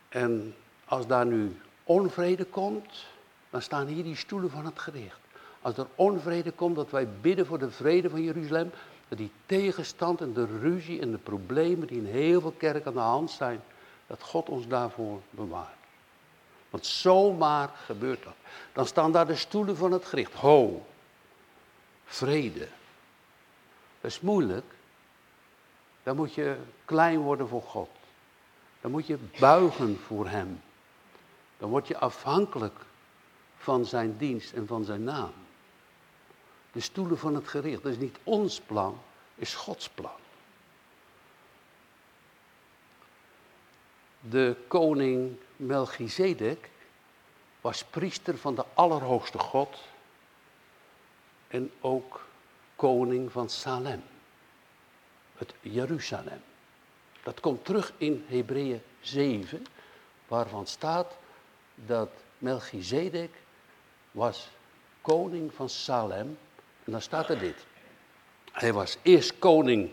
En 0.09 0.55
als 0.89 1.07
daar 1.07 1.25
nu 1.25 1.57
onvrede 1.83 2.45
komt, 2.45 3.05
dan 3.49 3.61
staan 3.61 3.87
hier 3.87 4.03
die 4.03 4.15
stoelen 4.15 4.49
van 4.49 4.65
het 4.65 4.79
gericht. 4.79 5.19
Als 5.61 5.77
er 5.77 5.87
onvrede 5.95 6.51
komt, 6.51 6.75
dat 6.75 6.89
wij 6.89 7.07
bidden 7.21 7.45
voor 7.45 7.59
de 7.59 7.71
vrede 7.71 8.09
van 8.09 8.23
Jeruzalem, 8.23 8.71
dat 9.07 9.17
die 9.17 9.31
tegenstand 9.45 10.21
en 10.21 10.33
de 10.33 10.45
ruzie 10.45 11.01
en 11.01 11.11
de 11.11 11.17
problemen 11.17 11.87
die 11.87 11.97
in 11.97 12.05
heel 12.05 12.41
veel 12.41 12.53
kerken 12.57 12.85
aan 12.85 12.93
de 12.93 12.99
hand 12.99 13.31
zijn, 13.31 13.61
dat 14.07 14.21
God 14.21 14.49
ons 14.49 14.67
daarvoor 14.67 15.21
bewaart. 15.29 15.77
Want 16.69 16.85
zomaar 16.85 17.69
gebeurt 17.85 18.23
dat. 18.23 18.35
Dan 18.73 18.85
staan 18.85 19.11
daar 19.11 19.27
de 19.27 19.35
stoelen 19.35 19.77
van 19.77 19.91
het 19.91 20.05
gericht. 20.05 20.33
Ho, 20.33 20.85
vrede. 22.05 22.67
Dat 24.01 24.11
is 24.11 24.19
moeilijk. 24.19 24.65
Dan 26.03 26.15
moet 26.15 26.33
je 26.33 26.57
klein 26.85 27.19
worden 27.19 27.47
voor 27.47 27.61
God. 27.61 27.89
Dan 28.81 28.91
moet 28.91 29.07
je 29.07 29.17
buigen 29.39 29.99
voor 30.05 30.27
Hem. 30.27 30.61
Dan 31.59 31.69
word 31.69 31.87
je 31.87 31.97
afhankelijk 31.97 32.75
van 33.57 33.85
zijn 33.85 34.17
dienst 34.17 34.53
en 34.53 34.67
van 34.67 34.83
zijn 34.83 35.03
naam. 35.03 35.33
De 36.71 36.79
stoelen 36.79 37.17
van 37.17 37.35
het 37.35 37.47
gericht, 37.47 37.83
dat 37.83 37.91
is 37.91 37.97
niet 37.97 38.17
ons 38.23 38.59
plan, 38.59 38.99
is 39.35 39.55
Gods 39.55 39.89
plan. 39.89 40.19
De 44.19 44.55
koning 44.67 45.37
Melchizedek 45.55 46.69
was 47.61 47.83
priester 47.83 48.37
van 48.37 48.55
de 48.55 48.65
Allerhoogste 48.73 49.39
God 49.39 49.77
en 51.47 51.71
ook 51.81 52.27
koning 52.75 53.31
van 53.31 53.49
Salem, 53.49 54.03
het 55.37 55.53
Jeruzalem. 55.61 56.41
Dat 57.23 57.39
komt 57.39 57.65
terug 57.65 57.93
in 57.97 58.25
Hebreeën 58.27 58.81
7, 58.99 59.65
waarvan 60.27 60.67
staat 60.67 61.17
dat 61.85 62.09
Melchizedek 62.37 63.31
was 64.11 64.49
koning 65.01 65.53
van 65.53 65.69
Salem. 65.69 66.37
En 66.83 66.91
dan 66.91 67.01
staat 67.01 67.29
er 67.29 67.39
dit. 67.39 67.65
Hij 68.51 68.73
was 68.73 68.97
eerst 69.01 69.39
koning 69.39 69.91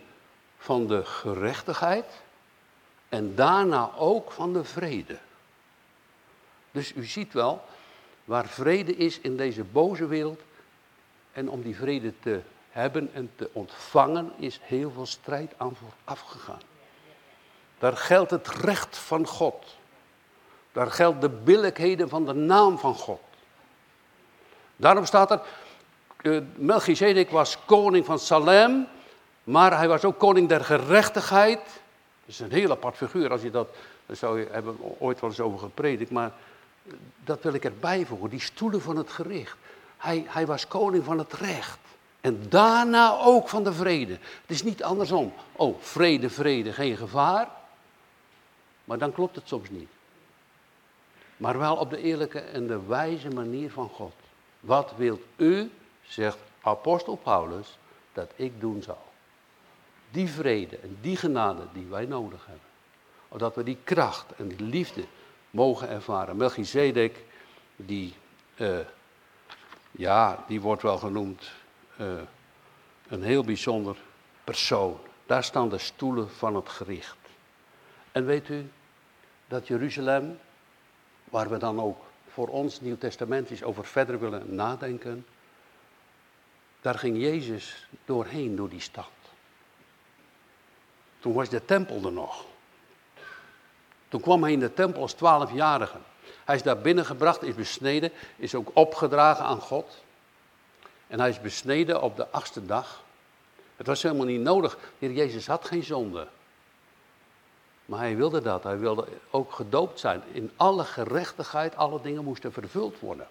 van 0.59 0.87
de 0.87 1.05
gerechtigheid 1.05 2.23
en 3.09 3.35
daarna 3.35 3.91
ook 3.97 4.33
van 4.33 4.53
de 4.53 4.65
vrede. 4.65 5.19
Dus 6.71 6.95
u 6.95 7.05
ziet 7.05 7.33
wel, 7.33 7.65
waar 8.25 8.47
vrede 8.47 8.97
is 8.97 9.21
in 9.21 9.37
deze 9.37 9.65
boze 9.65 10.07
wereld, 10.07 10.41
en 11.33 11.51
om 11.51 11.63
die 11.63 11.77
vrede 11.77 12.13
te 12.21 12.41
hebben 12.71 13.11
en 13.13 13.31
te 13.35 13.51
ontvangen, 13.53 14.33
is 14.37 14.61
heel 14.63 14.91
veel 14.91 15.07
strijd 15.07 15.53
aan 15.57 15.77
vooraf 15.77 16.21
gegaan. 16.21 16.61
Daar 17.79 17.97
geldt 17.97 18.31
het 18.31 18.49
recht 18.49 18.99
van 18.99 19.27
God. 19.27 19.77
Daar 20.77 20.91
geldt 20.91 21.21
de 21.21 21.29
billijkheden 21.29 22.09
van 22.09 22.27
de 22.27 22.33
naam 22.33 22.79
van 22.79 22.95
God. 22.95 23.21
Daarom 24.77 25.05
staat 25.05 25.31
er, 25.31 25.41
uh, 26.23 26.41
Melchizedek 26.55 27.31
was 27.31 27.59
koning 27.65 28.05
van 28.05 28.19
Salem, 28.19 28.87
maar 29.45 29.77
hij 29.77 29.89
was 29.89 30.05
ook 30.05 30.19
koning 30.19 30.49
der 30.49 30.65
gerechtigheid. 30.65 31.59
Dat 31.65 31.75
is 32.27 32.41
een 32.41 32.53
heel 32.53 32.71
apart 32.71 32.97
figuur, 32.97 33.31
als 33.31 33.43
je 33.43 33.51
dat, 33.51 33.69
daar 34.07 34.17
zou 34.17 34.41
je 34.41 34.49
hebben 34.51 34.77
ooit 34.99 35.21
wel 35.21 35.31
eens 35.31 35.41
over 35.41 35.59
gepredikt, 35.59 36.11
maar 36.11 36.33
dat 37.25 37.43
wil 37.43 37.55
ik 37.55 37.65
erbij 37.65 38.07
voegen, 38.07 38.31
die 38.31 38.41
stoelen 38.41 38.81
van 38.81 38.97
het 38.97 39.11
gericht. 39.11 39.57
Hij, 39.97 40.25
hij 40.27 40.47
was 40.47 40.69
koning 40.69 41.05
van 41.05 41.19
het 41.19 41.33
recht. 41.33 41.79
En 42.21 42.47
daarna 42.49 43.19
ook 43.19 43.49
van 43.49 43.65
de 43.65 43.73
vrede. 43.73 44.13
Het 44.13 44.51
is 44.51 44.63
niet 44.63 44.83
andersom. 44.83 45.33
Oh, 45.53 45.81
vrede, 45.81 46.31
vrede, 46.31 46.73
geen 46.73 46.97
gevaar. 46.97 47.49
Maar 48.85 48.99
dan 48.99 49.13
klopt 49.13 49.37
het 49.37 49.49
soms 49.49 49.71
niet. 49.71 49.95
Maar 51.37 51.59
wel 51.59 51.77
op 51.77 51.91
de 51.91 52.03
eerlijke 52.03 52.41
en 52.41 52.67
de 52.67 52.87
wijze 52.87 53.29
manier 53.29 53.71
van 53.71 53.89
God. 53.89 54.15
Wat 54.61 54.93
wilt 54.97 55.23
u, 55.37 55.71
zegt 56.03 56.39
apostel 56.61 57.17
Paulus, 57.17 57.79
dat 58.13 58.33
ik 58.37 58.61
doen 58.61 58.83
zal? 58.83 59.05
Die 60.11 60.29
vrede 60.29 60.77
en 60.77 60.99
die 61.01 61.17
genade 61.17 61.67
die 61.73 61.87
wij 61.87 62.07
nodig 62.07 62.47
hebben. 62.47 62.65
Opdat 63.29 63.55
we 63.55 63.63
die 63.63 63.79
kracht 63.85 64.33
en 64.37 64.49
die 64.49 64.63
liefde 64.63 65.05
mogen 65.51 65.89
ervaren. 65.89 66.37
Melchizedek, 66.37 67.25
die, 67.77 68.15
uh, 68.57 68.79
ja, 69.91 70.45
die 70.47 70.61
wordt 70.61 70.83
wel 70.83 70.99
genoemd 70.99 71.51
uh, 72.01 72.07
een 73.09 73.23
heel 73.23 73.45
bijzonder 73.45 73.97
persoon. 74.45 74.99
Daar 75.27 75.45
staan 75.45 75.69
de 75.69 75.79
stoelen 75.79 76.31
van 76.31 76.55
het 76.55 76.69
gericht. 76.69 77.17
En 78.13 78.27
weet 78.27 78.49
u 78.49 78.71
dat 79.49 79.67
Jeruzalem, 79.67 80.39
waar 81.31 81.49
we 81.49 81.57
dan 81.57 81.81
ook 81.81 81.99
voor 82.29 82.49
ons 82.49 82.81
Nieuw 82.81 82.99
Testamentisch 82.99 83.63
over 83.63 83.85
verder 83.85 84.21
willen 84.21 84.55
nadenken, 84.55 85.27
daar 86.81 86.99
ging 86.99 87.21
Jezus 87.21 87.89
doorheen, 88.05 88.57
door 88.57 88.69
die 88.69 88.81
stad. 88.81 89.11
Toen 91.19 91.33
was 91.33 91.49
de 91.49 91.65
tempel 91.65 92.05
er 92.05 92.13
nog. 92.13 92.45
Toen 94.09 94.21
kwam 94.21 94.43
hij 94.43 94.53
in 94.53 94.61
de 94.61 94.75
tempel 94.75 95.03
als 95.03 95.13
twaalfjarige. 95.13 95.99
Hij 96.45 96.55
is 96.55 96.63
daar 96.63 96.79
binnengebracht, 96.79 97.43
is 97.43 97.55
besneden, 97.55 98.13
is 98.37 98.55
ook 98.55 98.71
opgedragen 98.73 99.45
aan 99.45 99.61
God. 99.61 100.05
En 101.07 101.21
hij 101.21 101.29
is 101.29 101.41
besneden 101.41 102.03
op 102.03 102.17
de 102.17 102.29
achtste 102.29 102.67
dag. 102.67 103.05
Het 103.77 103.87
was 103.87 104.03
helemaal 104.03 104.27
niet 104.27 104.41
nodig. 104.41 104.79
De 104.99 105.15
Jezus 105.15 105.47
had 105.47 105.65
geen 105.65 105.83
zonde. 105.83 106.29
Maar 107.87 107.99
hij 107.99 108.17
wilde 108.17 108.41
dat. 108.41 108.63
Hij 108.63 108.79
wilde 108.79 109.07
ook 109.31 109.53
gedoopt 109.53 110.01
zijn. 110.01 110.23
In 110.33 110.51
alle 110.57 110.85
gerechtigheid, 110.85 111.77
alle 111.77 112.01
dingen 112.01 112.25
moesten 112.25 112.53
vervuld 112.53 113.01
worden. 113.01 113.27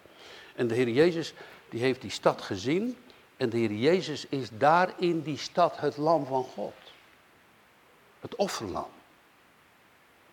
En 0.54 0.66
de 0.66 0.74
Heer 0.74 0.88
Jezus, 0.88 1.34
die 1.68 1.80
heeft 1.80 2.00
die 2.00 2.10
stad 2.10 2.42
gezien. 2.42 2.96
En 3.36 3.50
de 3.50 3.56
Heer 3.56 3.72
Jezus 3.72 4.26
is 4.28 4.48
daar 4.52 4.94
in 4.96 5.22
die 5.22 5.38
stad 5.38 5.80
het 5.80 5.96
lam 5.96 6.26
van 6.26 6.44
God. 6.44 6.74
Het 8.20 8.34
offerlam. 8.34 8.88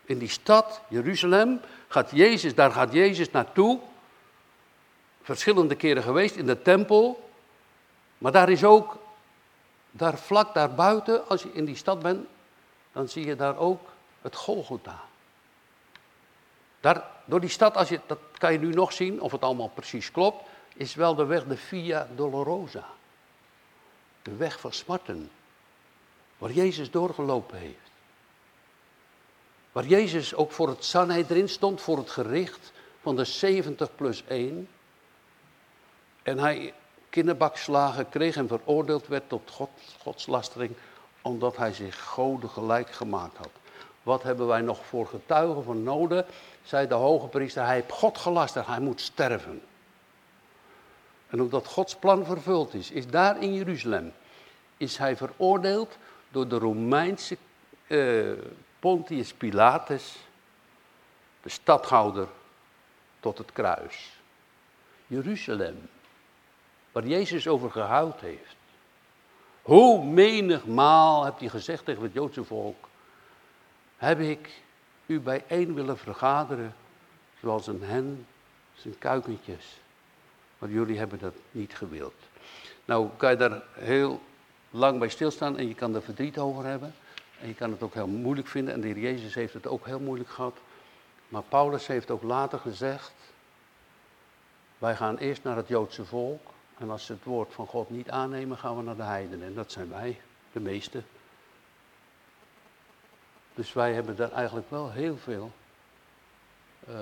In 0.06 0.18
die 0.18 0.30
stad, 0.30 0.82
Jeruzalem, 0.88 1.62
gaat 1.88 2.12
Jezus, 2.12 2.56
daar 2.56 2.72
gaat 2.72 2.94
Jezus 2.94 3.32
naartoe. 3.32 3.80
Verschillende 5.22 5.76
keren 5.76 6.04
geweest 6.04 6.36
in 6.36 6.46
de 6.46 6.62
tempel. 6.62 7.30
Maar 8.18 8.32
daar 8.32 8.50
is 8.50 8.64
ook, 8.64 8.98
daar 9.92 10.18
vlak 10.18 10.54
daarbuiten, 10.54 11.28
als 11.28 11.44
je 11.44 11.54
in 11.54 11.66
die 11.66 11.76
stad 11.76 12.02
bent, 12.02 12.28
dan 12.92 13.10
zie 13.10 13.26
je 13.26 13.36
daar 13.36 13.58
ook 13.58 13.93
het 14.24 14.36
Golgotha. 14.36 15.02
Daar, 16.80 17.04
door 17.26 17.40
die 17.40 17.50
stad, 17.50 17.76
als 17.76 17.90
je, 17.90 18.00
dat 18.06 18.20
kan 18.38 18.52
je 18.52 18.60
nu 18.60 18.74
nog 18.74 18.94
zien, 18.94 19.22
of 19.22 19.32
het 19.32 19.42
allemaal 19.42 19.70
precies 19.70 20.12
klopt, 20.12 20.44
is 20.76 20.96
wel 20.96 21.16
de 21.16 21.26
weg 21.26 21.44
de 21.44 21.58
Via 21.58 22.08
Dolorosa. 22.16 22.86
De 24.22 24.36
weg 24.36 24.60
van 24.60 24.74
smarten. 24.74 25.32
Waar 26.38 26.52
Jezus 26.52 26.92
doorgelopen 26.92 27.58
heeft. 27.58 27.92
Waar 29.72 29.86
Jezus 29.86 30.36
ook 30.36 30.52
voor 30.52 30.68
het 30.68 30.84
Sanhedrin 30.84 31.50
stond, 31.50 31.82
voor 31.82 31.98
het 31.98 32.10
gericht 32.10 32.72
van 33.02 33.16
de 33.16 33.26
70 33.26 33.96
plus 33.96 34.24
1. 34.28 34.70
En 36.24 36.40
hij 36.40 36.74
kinderbakslagen 37.10 38.10
kreeg 38.10 38.36
en 38.36 38.48
veroordeeld 38.48 39.08
werd 39.08 39.30
tot 39.30 39.52
God, 39.52 39.70
godslastering, 40.02 40.76
omdat 41.22 41.58
hij 41.58 41.74
zich 41.74 42.04
goden 42.04 42.50
gelijk 42.50 42.92
gemaakt 42.92 43.38
had. 43.38 43.63
Wat 44.04 44.24
hebben 44.24 44.48
wij 44.48 44.62
nog 44.62 44.86
voor 44.86 45.08
getuigen 45.08 45.64
van 45.64 45.84
noden? 45.84 46.26
Zei 46.64 46.88
de 46.88 46.94
hoge 46.94 47.28
priester, 47.28 47.66
hij 47.66 47.74
heeft 47.74 47.92
God 47.92 48.18
gelasterd, 48.18 48.68
hij 48.68 48.80
moet 48.80 49.02
sterven. 49.02 49.62
En 51.28 51.42
omdat 51.42 51.68
Gods 51.68 51.96
plan 51.96 52.26
vervuld 52.26 52.74
is, 52.74 52.92
is 52.92 53.08
daar 53.08 53.42
in 53.42 53.54
Jeruzalem, 53.54 54.14
is 54.78 54.98
hij 54.98 55.18
veroordeeld 55.18 55.98
door 56.30 56.48
de 56.48 56.58
Romeinse 56.58 57.38
uh, 57.88 58.32
Pontius 58.80 59.34
Pilatus, 59.34 60.16
de 61.42 61.50
stadhouder, 61.50 62.28
tot 63.20 63.38
het 63.38 63.52
kruis. 63.52 64.20
Jeruzalem, 65.08 65.90
waar 66.92 67.08
Jezus 67.08 67.48
over 67.48 67.72
gehuild 67.72 68.20
heeft. 68.20 68.56
Hoe 69.62 70.06
menigmaal 70.06 71.24
heb 71.24 71.40
hij 71.40 71.50
gezegd 71.50 71.86
tegen 71.86 72.04
het 72.04 72.14
Joodse 72.14 72.44
volk, 72.44 72.90
heb 74.04 74.20
ik 74.20 74.62
u 75.06 75.20
bijeen 75.20 75.74
willen 75.74 75.98
vergaderen, 75.98 76.76
zoals 77.42 77.68
een 77.68 77.84
hen 77.84 78.26
zijn 78.74 78.98
kuikentjes. 78.98 79.80
Maar 80.58 80.70
jullie 80.70 80.98
hebben 80.98 81.20
dat 81.20 81.36
niet 81.52 81.76
gewild. 81.76 82.14
Nou 82.86 83.10
kan 83.18 83.32
je 83.32 83.38
daar 83.38 83.64
heel 83.74 84.22
lang 84.70 85.00
bij 85.00 85.10
stilstaan 85.10 85.58
en 85.58 85.68
je 85.68 85.76
kan 85.76 85.96
er 85.96 86.02
verdriet 86.02 86.38
over 86.38 86.66
hebben. 86.66 86.94
En 87.42 87.48
je 87.48 87.54
kan 87.54 87.72
het 87.72 87.84
ook 87.84 87.94
heel 87.94 88.08
moeilijk 88.08 88.48
vinden. 88.48 88.74
En 88.74 88.82
de 88.82 88.88
heer 88.88 89.00
Jezus 89.00 89.36
heeft 89.36 89.54
het 89.54 89.68
ook 89.68 89.86
heel 89.86 90.00
moeilijk 90.00 90.30
gehad. 90.30 90.58
Maar 91.28 91.44
Paulus 91.50 91.88
heeft 91.88 92.12
ook 92.12 92.24
later 92.24 92.60
gezegd, 92.60 93.14
wij 94.78 94.96
gaan 94.96 95.18
eerst 95.18 95.44
naar 95.44 95.56
het 95.56 95.68
Joodse 95.68 96.06
volk. 96.06 96.52
En 96.78 96.90
als 96.90 97.06
ze 97.06 97.14
het 97.14 97.24
woord 97.24 97.54
van 97.54 97.68
God 97.68 97.90
niet 97.90 98.10
aannemen, 98.10 98.58
gaan 98.58 98.78
we 98.78 98.84
naar 98.84 98.96
de 98.96 99.04
heidenen. 99.04 99.48
En 99.48 99.54
dat 99.54 99.72
zijn 99.72 99.90
wij, 99.90 100.20
de 100.52 100.60
meeste. 100.60 101.04
Dus 103.56 103.74
wij 103.74 103.94
hebben 103.94 104.16
daar 104.16 104.32
eigenlijk 104.32 104.70
wel 104.70 104.92
heel 104.92 105.18
veel 105.18 105.52
uh, 106.90 106.96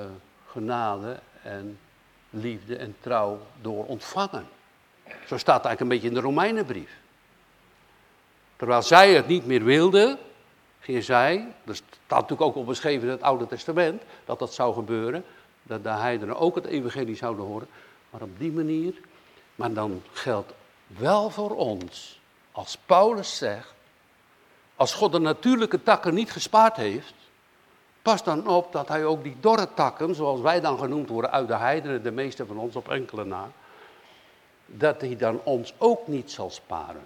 genade 0.47 1.19
en 1.43 1.79
liefde 2.29 2.75
en 2.75 2.95
trouw 2.99 3.39
door 3.61 3.85
ontvangen. 3.85 4.47
Zo 5.27 5.37
staat 5.37 5.57
het 5.57 5.65
eigenlijk 5.65 5.79
een 5.79 5.87
beetje 5.87 6.07
in 6.07 6.13
de 6.13 6.19
Romeinenbrief. 6.19 6.99
Terwijl 8.55 8.81
zij 8.81 9.13
het 9.13 9.27
niet 9.27 9.45
meer 9.45 9.63
wilden, 9.63 10.17
gingen 10.79 11.03
zij, 11.03 11.53
er 11.65 11.75
staat 11.75 11.91
natuurlijk 12.09 12.41
ook 12.41 12.55
al 12.55 12.63
beschreven 12.63 13.03
in 13.03 13.13
het 13.13 13.21
Oude 13.21 13.47
Testament, 13.47 14.01
dat 14.25 14.39
dat 14.39 14.53
zou 14.53 14.73
gebeuren, 14.73 15.25
dat 15.63 15.83
de 15.83 15.89
heidenen 15.89 16.37
ook 16.37 16.55
het 16.55 16.65
evangelie 16.65 17.15
zouden 17.15 17.45
horen. 17.45 17.67
Maar 18.09 18.21
op 18.21 18.39
die 18.39 18.51
manier, 18.51 18.93
maar 19.55 19.73
dan 19.73 20.01
geldt 20.11 20.53
wel 20.87 21.29
voor 21.29 21.55
ons, 21.55 22.19
als 22.51 22.77
Paulus 22.85 23.37
zegt, 23.37 23.73
als 24.81 24.93
God 24.93 25.11
de 25.11 25.19
natuurlijke 25.19 25.83
takken 25.83 26.13
niet 26.13 26.31
gespaard 26.31 26.75
heeft, 26.75 27.13
pas 28.01 28.23
dan 28.23 28.47
op 28.47 28.71
dat 28.71 28.87
hij 28.87 29.05
ook 29.05 29.23
die 29.23 29.37
dorre 29.39 29.73
takken, 29.73 30.15
zoals 30.15 30.41
wij 30.41 30.61
dan 30.61 30.77
genoemd 30.77 31.09
worden 31.09 31.31
uit 31.31 31.47
de 31.47 31.55
heidenen, 31.55 32.03
de 32.03 32.11
meeste 32.11 32.45
van 32.45 32.57
ons 32.57 32.75
op 32.75 32.89
enkele 32.89 33.25
na, 33.25 33.51
dat 34.65 35.01
hij 35.01 35.15
dan 35.15 35.41
ons 35.43 35.73
ook 35.77 36.07
niet 36.07 36.31
zal 36.31 36.49
sparen. 36.49 37.05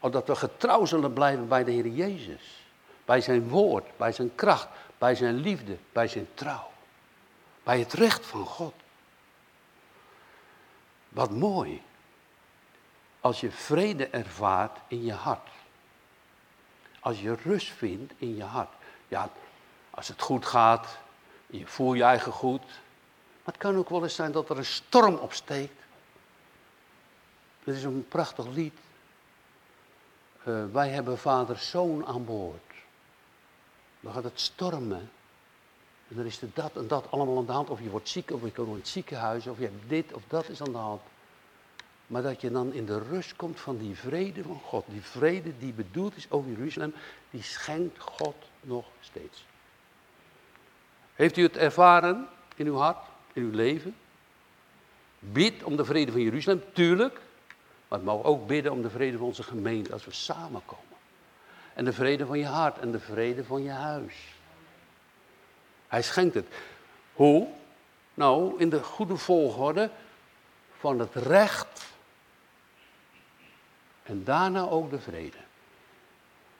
Omdat 0.00 0.26
we 0.26 0.36
getrouw 0.36 0.84
zullen 0.84 1.12
blijven 1.12 1.48
bij 1.48 1.64
de 1.64 1.70
Heer 1.70 1.88
Jezus. 1.88 2.66
Bij 3.04 3.20
zijn 3.20 3.48
woord, 3.48 3.84
bij 3.96 4.12
zijn 4.12 4.34
kracht, 4.34 4.68
bij 4.98 5.14
zijn 5.14 5.34
liefde, 5.34 5.76
bij 5.92 6.08
zijn 6.08 6.28
trouw. 6.34 6.70
Bij 7.62 7.78
het 7.78 7.92
recht 7.92 8.26
van 8.26 8.46
God. 8.46 8.74
Wat 11.08 11.30
mooi. 11.30 11.82
Als 13.20 13.40
je 13.40 13.50
vrede 13.50 14.06
ervaart 14.06 14.78
in 14.88 15.04
je 15.04 15.12
hart. 15.12 15.48
Als 17.04 17.20
je 17.20 17.34
rust 17.34 17.68
vindt 17.68 18.12
in 18.16 18.36
je 18.36 18.42
hart. 18.42 18.72
Ja, 19.08 19.28
als 19.90 20.08
het 20.08 20.20
goed 20.20 20.46
gaat, 20.46 20.98
je 21.46 21.66
voelt 21.66 21.96
je 21.96 22.02
eigen 22.02 22.32
goed. 22.32 22.62
Maar 23.44 23.54
het 23.54 23.56
kan 23.56 23.76
ook 23.76 23.88
wel 23.88 24.02
eens 24.02 24.14
zijn 24.14 24.32
dat 24.32 24.50
er 24.50 24.58
een 24.58 24.64
storm 24.64 25.14
opsteekt. 25.14 25.80
Het 27.64 27.74
is 27.74 27.84
een 27.84 28.06
prachtig 28.08 28.46
lied. 28.46 28.74
Uh, 30.44 30.64
wij 30.72 30.88
hebben 30.88 31.18
vader 31.18 31.58
zoon 31.58 32.06
aan 32.06 32.24
boord. 32.24 32.72
Dan 34.00 34.12
gaat 34.12 34.24
het 34.24 34.40
stormen. 34.40 35.10
En 36.08 36.16
dan 36.16 36.24
is 36.24 36.42
er 36.42 36.50
dat 36.54 36.76
en 36.76 36.88
dat 36.88 37.10
allemaal 37.10 37.38
aan 37.38 37.46
de 37.46 37.52
hand. 37.52 37.70
Of 37.70 37.80
je 37.80 37.90
wordt 37.90 38.08
ziek, 38.08 38.30
of 38.30 38.42
je 38.42 38.52
komt 38.52 38.68
in 38.68 38.74
het 38.74 38.88
ziekenhuis, 38.88 39.46
of 39.46 39.58
je 39.58 39.64
hebt 39.64 39.88
dit 39.88 40.12
of 40.12 40.22
dat 40.28 40.48
is 40.48 40.62
aan 40.62 40.72
de 40.72 40.78
hand. 40.78 41.00
Maar 42.06 42.22
dat 42.22 42.40
je 42.40 42.50
dan 42.50 42.72
in 42.72 42.86
de 42.86 42.98
rust 42.98 43.36
komt 43.36 43.60
van 43.60 43.76
die 43.76 43.96
vrede 43.96 44.42
van 44.42 44.60
God. 44.60 44.84
Die 44.88 45.02
vrede 45.02 45.58
die 45.58 45.72
bedoeld 45.72 46.16
is 46.16 46.30
over 46.30 46.50
Jeruzalem, 46.50 46.94
die 47.30 47.42
schenkt 47.42 47.98
God 47.98 48.36
nog 48.60 48.86
steeds. 49.00 49.44
Heeft 51.14 51.36
u 51.36 51.42
het 51.42 51.56
ervaren 51.56 52.28
in 52.56 52.66
uw 52.66 52.76
hart, 52.76 53.06
in 53.32 53.42
uw 53.42 53.50
leven? 53.50 53.96
Bid 55.18 55.62
om 55.62 55.76
de 55.76 55.84
vrede 55.84 56.12
van 56.12 56.20
Jeruzalem, 56.20 56.62
tuurlijk. 56.72 57.20
Maar 57.88 57.98
het 57.98 58.08
mag 58.08 58.22
ook 58.22 58.46
bidden 58.46 58.72
om 58.72 58.82
de 58.82 58.90
vrede 58.90 59.18
van 59.18 59.26
onze 59.26 59.42
gemeente 59.42 59.92
als 59.92 60.04
we 60.04 60.12
samenkomen. 60.12 60.96
En 61.74 61.84
de 61.84 61.92
vrede 61.92 62.26
van 62.26 62.38
je 62.38 62.46
hart 62.46 62.78
en 62.78 62.92
de 62.92 63.00
vrede 63.00 63.44
van 63.44 63.62
je 63.62 63.70
huis. 63.70 64.34
Hij 65.88 66.02
schenkt 66.02 66.34
het. 66.34 66.46
Hoe? 67.12 67.48
Nou, 68.14 68.58
in 68.58 68.68
de 68.68 68.82
goede 68.82 69.16
volgorde 69.16 69.90
van 70.78 70.98
het 70.98 71.14
recht 71.14 71.93
en 74.04 74.24
daarna 74.24 74.68
ook 74.68 74.90
de 74.90 75.00
vrede. 75.00 75.36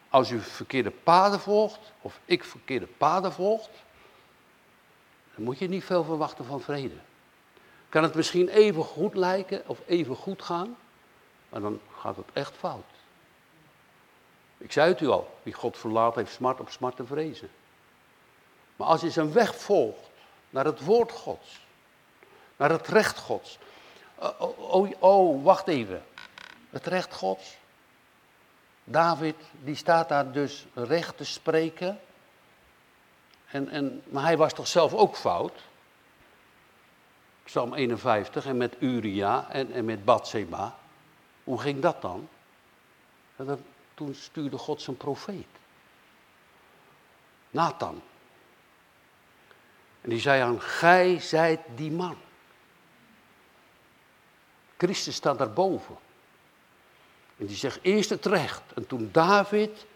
Als 0.09 0.31
u 0.31 0.41
verkeerde 0.41 0.91
paden 0.91 1.41
volgt, 1.41 1.93
of 2.01 2.21
ik 2.25 2.45
verkeerde 2.45 2.87
paden 2.87 3.33
volgt, 3.33 3.71
dan 5.35 5.45
moet 5.45 5.59
je 5.59 5.69
niet 5.69 5.85
veel 5.85 6.05
verwachten 6.05 6.45
van 6.45 6.61
vrede. 6.61 6.97
Kan 7.89 8.03
het 8.03 8.15
misschien 8.15 8.49
even 8.49 8.83
goed 8.83 9.15
lijken 9.15 9.63
of 9.67 9.79
even 9.87 10.17
goed 10.17 10.43
gaan, 10.43 10.77
maar 11.49 11.61
dan 11.61 11.81
gaat 11.99 12.17
het 12.17 12.29
echt 12.33 12.57
fout. 12.57 12.85
Ik 14.59 14.73
zei 14.73 14.89
het 14.89 15.01
u 15.01 15.09
al, 15.09 15.39
wie 15.43 15.53
God 15.53 15.79
verlaat 15.79 16.15
heeft 16.15 16.33
smart 16.33 16.61
op 16.61 16.71
smart 16.71 16.97
te 16.97 17.07
vrezen. 17.07 17.51
Maar 18.77 18.87
als 18.87 19.01
je 19.01 19.11
zijn 19.11 19.33
weg 19.33 19.57
volgt 19.57 20.11
naar 20.51 20.65
het 20.65 20.85
woord 20.85 21.13
Gods, 21.13 21.61
naar 22.57 22.71
het 22.71 22.89
recht 22.89 23.19
Gods. 23.19 23.59
Oh, 24.15 24.41
oh, 24.41 24.59
oh, 24.59 24.91
oh 24.99 25.45
wacht 25.45 25.69
even. 25.69 26.05
Het 26.75 26.87
recht 26.87 27.15
Gods. 27.15 27.57
David, 28.85 29.37
die 29.63 29.75
staat 29.75 30.09
daar 30.09 30.33
dus 30.33 30.67
recht 30.75 31.17
te 31.17 31.25
spreken. 31.25 32.01
En, 33.47 33.69
en, 33.69 34.03
maar 34.07 34.23
hij 34.23 34.37
was 34.37 34.53
toch 34.53 34.67
zelf 34.67 34.95
ook 34.95 35.17
fout? 35.17 35.63
Psalm 37.45 37.75
51 37.75 38.47
en 38.47 38.57
met 38.57 38.77
Uria 38.79 39.51
en, 39.51 39.73
en 39.73 39.85
met 39.85 40.05
Bathseba. 40.05 40.79
Hoe 41.45 41.61
ging 41.61 41.81
dat 41.81 42.03
dan? 42.03 42.29
dan? 43.37 43.63
Toen 43.95 44.15
stuurde 44.15 44.59
God 44.59 44.83
zijn 44.83 44.97
profeet. 44.97 45.47
Nathan. 47.51 48.03
En 50.01 50.11
die 50.11 50.21
zei 50.21 50.43
aan, 50.43 50.61
gij 50.61 51.21
zijt 51.21 51.61
die 51.75 51.91
man. 51.91 52.17
Christus 54.77 55.15
staat 55.15 55.39
daarboven. 55.39 55.97
En 57.37 57.47
die 57.47 57.57
zegt 57.57 57.79
eerst 57.83 58.11
het 58.11 58.27
recht. 58.27 58.63
En 58.75 58.87
toen 58.87 59.09
David 59.13 59.87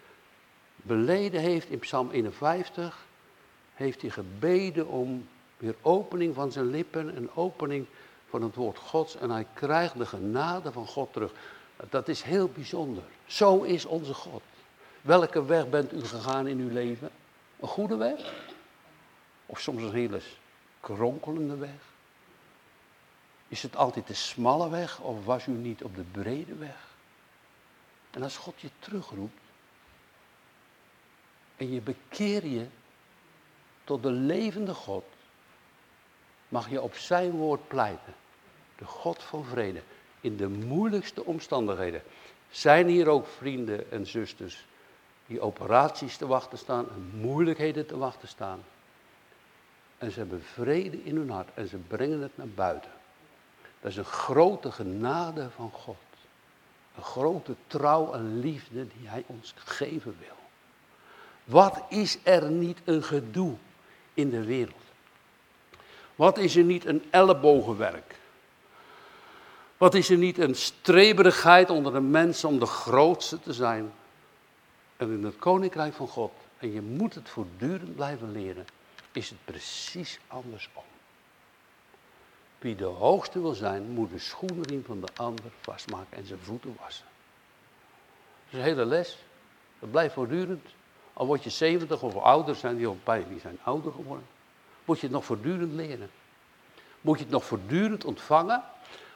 beleden 0.77 1.41
heeft 1.41 1.69
in 1.71 1.79
Psalm 1.79 2.11
51, 2.11 3.07
heeft 3.75 4.01
hij 4.01 4.11
gebeden 4.11 4.89
om 4.89 5.29
weer 5.57 5.75
opening 5.83 6.35
van 6.35 6.53
zijn 6.53 6.71
lippen 6.71 7.17
en 7.17 7.31
opening 7.35 7.87
van 8.29 8.43
het 8.43 8.55
woord 8.55 8.79
Gods. 8.79 9.17
En 9.17 9.31
hij 9.31 9.47
krijgt 9.55 9.99
de 9.99 10.07
genade 10.07 10.73
van 10.73 10.87
God 10.87 11.13
terug. 11.13 11.33
Dat 11.91 12.09
is 12.09 12.23
heel 12.23 12.49
bijzonder. 12.49 13.03
Zo 13.27 13.63
is 13.63 13.85
onze 13.85 14.15
God. 14.15 14.43
Welke 15.01 15.45
weg 15.45 15.69
bent 15.69 15.93
u 15.93 16.05
gegaan 16.05 16.47
in 16.47 16.59
uw 16.59 16.71
leven? 16.71 17.11
Een 17.61 17.69
goede 17.69 17.97
weg? 17.97 18.33
Of 19.47 19.61
soms 19.61 19.83
een 19.83 19.93
hele 19.93 20.21
kronkelende 20.81 21.57
weg? 21.57 21.81
Is 23.49 23.63
het 23.63 23.77
altijd 23.77 24.07
de 24.07 24.15
smalle 24.15 24.71
weg 24.71 25.01
of 25.01 25.25
was 25.25 25.47
u 25.47 25.51
niet 25.51 25.85
op 25.85 25.97
de 25.97 26.05
brede 26.13 26.55
weg? 26.55 26.88
En 28.19 28.25
als 28.25 28.37
God 28.37 28.61
je 28.61 28.71
terugroept 28.79 29.41
en 31.57 31.73
je 31.73 31.81
bekeer 31.81 32.47
je 32.47 32.67
tot 33.85 34.03
de 34.03 34.11
levende 34.11 34.75
God, 34.75 35.05
mag 36.49 36.71
je 36.71 36.83
op 36.83 36.95
zijn 36.95 37.31
woord 37.31 37.69
pleiten. 37.69 38.15
De 38.77 38.85
God 38.85 39.23
van 39.23 39.45
vrede. 39.45 39.83
In 40.21 40.37
de 40.37 40.49
moeilijkste 40.49 41.25
omstandigheden. 41.25 42.03
Zijn 42.51 42.89
hier 42.89 43.09
ook 43.09 43.27
vrienden 43.27 43.91
en 43.91 44.07
zusters 44.07 44.67
die 45.27 45.41
operaties 45.41 46.17
te 46.17 46.27
wachten 46.27 46.59
staan 46.59 46.91
en 46.91 47.11
moeilijkheden 47.21 47.87
te 47.87 47.97
wachten 47.97 48.29
staan. 48.29 48.65
En 49.99 50.11
ze 50.11 50.19
hebben 50.19 50.43
vrede 50.43 51.05
in 51.05 51.17
hun 51.17 51.31
hart 51.31 51.49
en 51.55 51.69
ze 51.69 51.77
brengen 51.77 52.21
het 52.21 52.37
naar 52.37 52.49
buiten. 52.49 52.91
Dat 53.81 53.91
is 53.91 53.97
een 53.97 54.05
grote 54.05 54.73
genade 54.73 55.51
van 55.51 55.71
God. 55.71 56.08
Een 56.99 57.05
grote 57.05 57.55
trouw 57.67 58.13
en 58.13 58.41
liefde 58.41 58.87
die 58.99 59.09
Hij 59.09 59.25
ons 59.27 59.55
geven 59.57 60.17
wil. 60.19 60.37
Wat 61.45 61.83
is 61.89 62.19
er 62.23 62.51
niet 62.51 62.79
een 62.85 63.03
gedoe 63.03 63.55
in 64.15 64.31
de 64.31 64.45
wereld? 64.45 64.83
Wat 66.17 66.39
is 66.39 66.57
er 66.57 66.65
niet 66.65 66.85
een 66.85 67.05
ellebogenwerk? 67.11 68.19
Wat 69.77 69.95
is 69.95 70.11
er 70.11 70.17
niet 70.17 70.39
een 70.39 70.55
streberigheid 70.55 71.71
onder 71.71 71.93
de 71.93 72.01
mensen 72.01 72.49
om 72.49 72.59
de 72.59 72.67
grootste 72.67 73.41
te 73.41 73.53
zijn? 73.53 73.93
En 74.97 75.13
in 75.13 75.25
het 75.25 75.37
koninkrijk 75.37 75.95
van 75.95 76.09
God, 76.09 76.33
en 76.59 76.73
je 76.73 76.83
moet 76.83 77.15
het 77.15 77.29
voortdurend 77.29 77.95
blijven 77.95 78.33
leren, 78.33 78.67
is 79.13 79.29
het 79.29 79.39
precies 79.45 80.19
andersom. 80.27 80.83
Wie 82.59 82.77
de 82.77 82.85
hoogste 82.85 83.41
wil 83.41 83.55
zijn, 83.55 83.91
moet 83.91 84.11
de 84.11 84.19
schoenriem 84.19 84.85
van 84.85 85.01
de 85.01 85.09
ander 85.17 85.45
vastmaken 85.61 86.17
en 86.17 86.27
zijn 86.27 86.39
voeten 86.43 86.77
wassen. 86.81 87.07
Dat 88.45 88.53
is 88.53 88.59
een 88.59 88.65
hele 88.65 88.85
les. 88.85 89.19
Dat 89.79 89.91
blijft 89.91 90.15
voortdurend. 90.15 90.67
Al 91.13 91.27
word 91.27 91.45
je 91.45 91.51
70 91.51 92.03
of 92.03 92.17
ouder, 92.17 92.55
zijn 92.55 92.77
die 92.77 92.87
al 92.87 92.99
bij, 93.05 93.25
die 93.29 93.41
zijn 93.41 93.59
ouder 93.63 93.93
geworden. 93.93 94.27
Moet 94.85 94.97
je 95.01 95.07
het 95.07 95.15
nog 95.15 95.25
voortdurend 95.25 95.73
leren. 95.73 96.11
Moet 97.01 97.19
je 97.19 97.25
het 97.25 97.33
nog 97.33 97.45
voortdurend 97.45 98.05
ontvangen. 98.05 98.63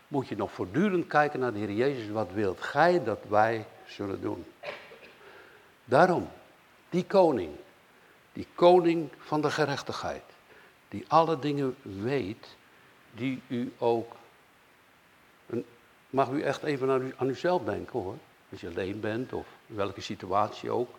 Moet 0.09 0.29
je 0.29 0.37
nog 0.37 0.53
voortdurend 0.53 1.07
kijken 1.07 1.41
naar 1.41 1.53
de 1.53 1.59
Heer 1.59 1.73
Jezus. 1.73 2.09
Wat 2.09 2.33
wilt 2.33 2.61
gij 2.61 3.05
dat 3.05 3.19
wij 3.29 3.67
zullen 3.87 4.21
doen? 4.21 4.45
Daarom, 5.85 6.29
die 6.91 7.05
koning, 7.05 7.51
die 8.33 8.47
koning 8.55 9.09
van 9.19 9.41
de 9.41 9.51
gerechtigheid, 9.51 10.23
die 10.89 11.05
alle 11.09 11.39
dingen 11.39 11.77
weet, 11.83 12.57
die 13.13 13.43
u 13.49 13.73
ook. 13.79 14.17
Mag 16.11 16.29
u 16.29 16.43
echt 16.43 16.63
even 16.63 16.91
aan, 16.91 17.03
u, 17.03 17.15
aan 17.17 17.29
uzelf 17.29 17.63
denken 17.63 18.01
hoor. 18.01 18.17
Als 18.51 18.61
je 18.61 18.69
alleen 18.69 19.01
bent 19.01 19.33
of 19.33 19.47
welke 19.67 20.01
situatie 20.01 20.71
ook. 20.71 20.91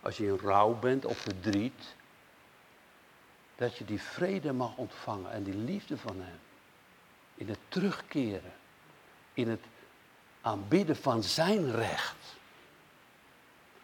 Als 0.00 0.16
je 0.16 0.26
in 0.26 0.38
rouw 0.42 0.74
bent 0.74 1.04
of 1.04 1.18
verdriet. 1.18 1.94
Dat 3.56 3.76
je 3.76 3.84
die 3.84 4.00
vrede 4.00 4.52
mag 4.52 4.76
ontvangen 4.76 5.32
en 5.32 5.42
die 5.42 5.56
liefde 5.56 5.98
van 5.98 6.16
hem. 6.16 6.38
In 7.34 7.48
het 7.48 7.58
terugkeren. 7.68 8.52
In 9.34 9.48
het 9.48 9.64
aanbidden 10.40 10.96
van 10.96 11.22
zijn 11.22 11.70
recht. 11.70 12.16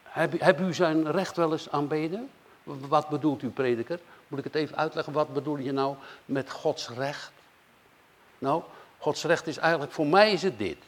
Heb, 0.03 0.40
heb 0.40 0.61
u 0.61 0.74
zijn 0.74 1.11
recht 1.11 1.37
wel 1.37 1.53
eens 1.53 1.70
aanbeden? 1.70 2.31
Wat 2.62 3.09
bedoelt 3.09 3.42
u, 3.42 3.51
prediker? 3.51 4.01
Moet 4.29 4.38
ik 4.38 4.44
het 4.44 4.55
even 4.55 4.77
uitleggen? 4.77 5.12
Wat 5.12 5.33
bedoel 5.33 5.57
je 5.57 5.72
nou 5.72 5.96
met 6.24 6.51
Gods 6.51 6.88
recht? 6.88 7.33
Nou, 8.38 8.62
Gods 8.98 9.24
recht 9.24 9.46
is 9.46 9.57
eigenlijk, 9.57 9.92
voor 9.92 10.07
mij 10.07 10.33
is 10.33 10.42
het 10.42 10.59
dit. 10.59 10.79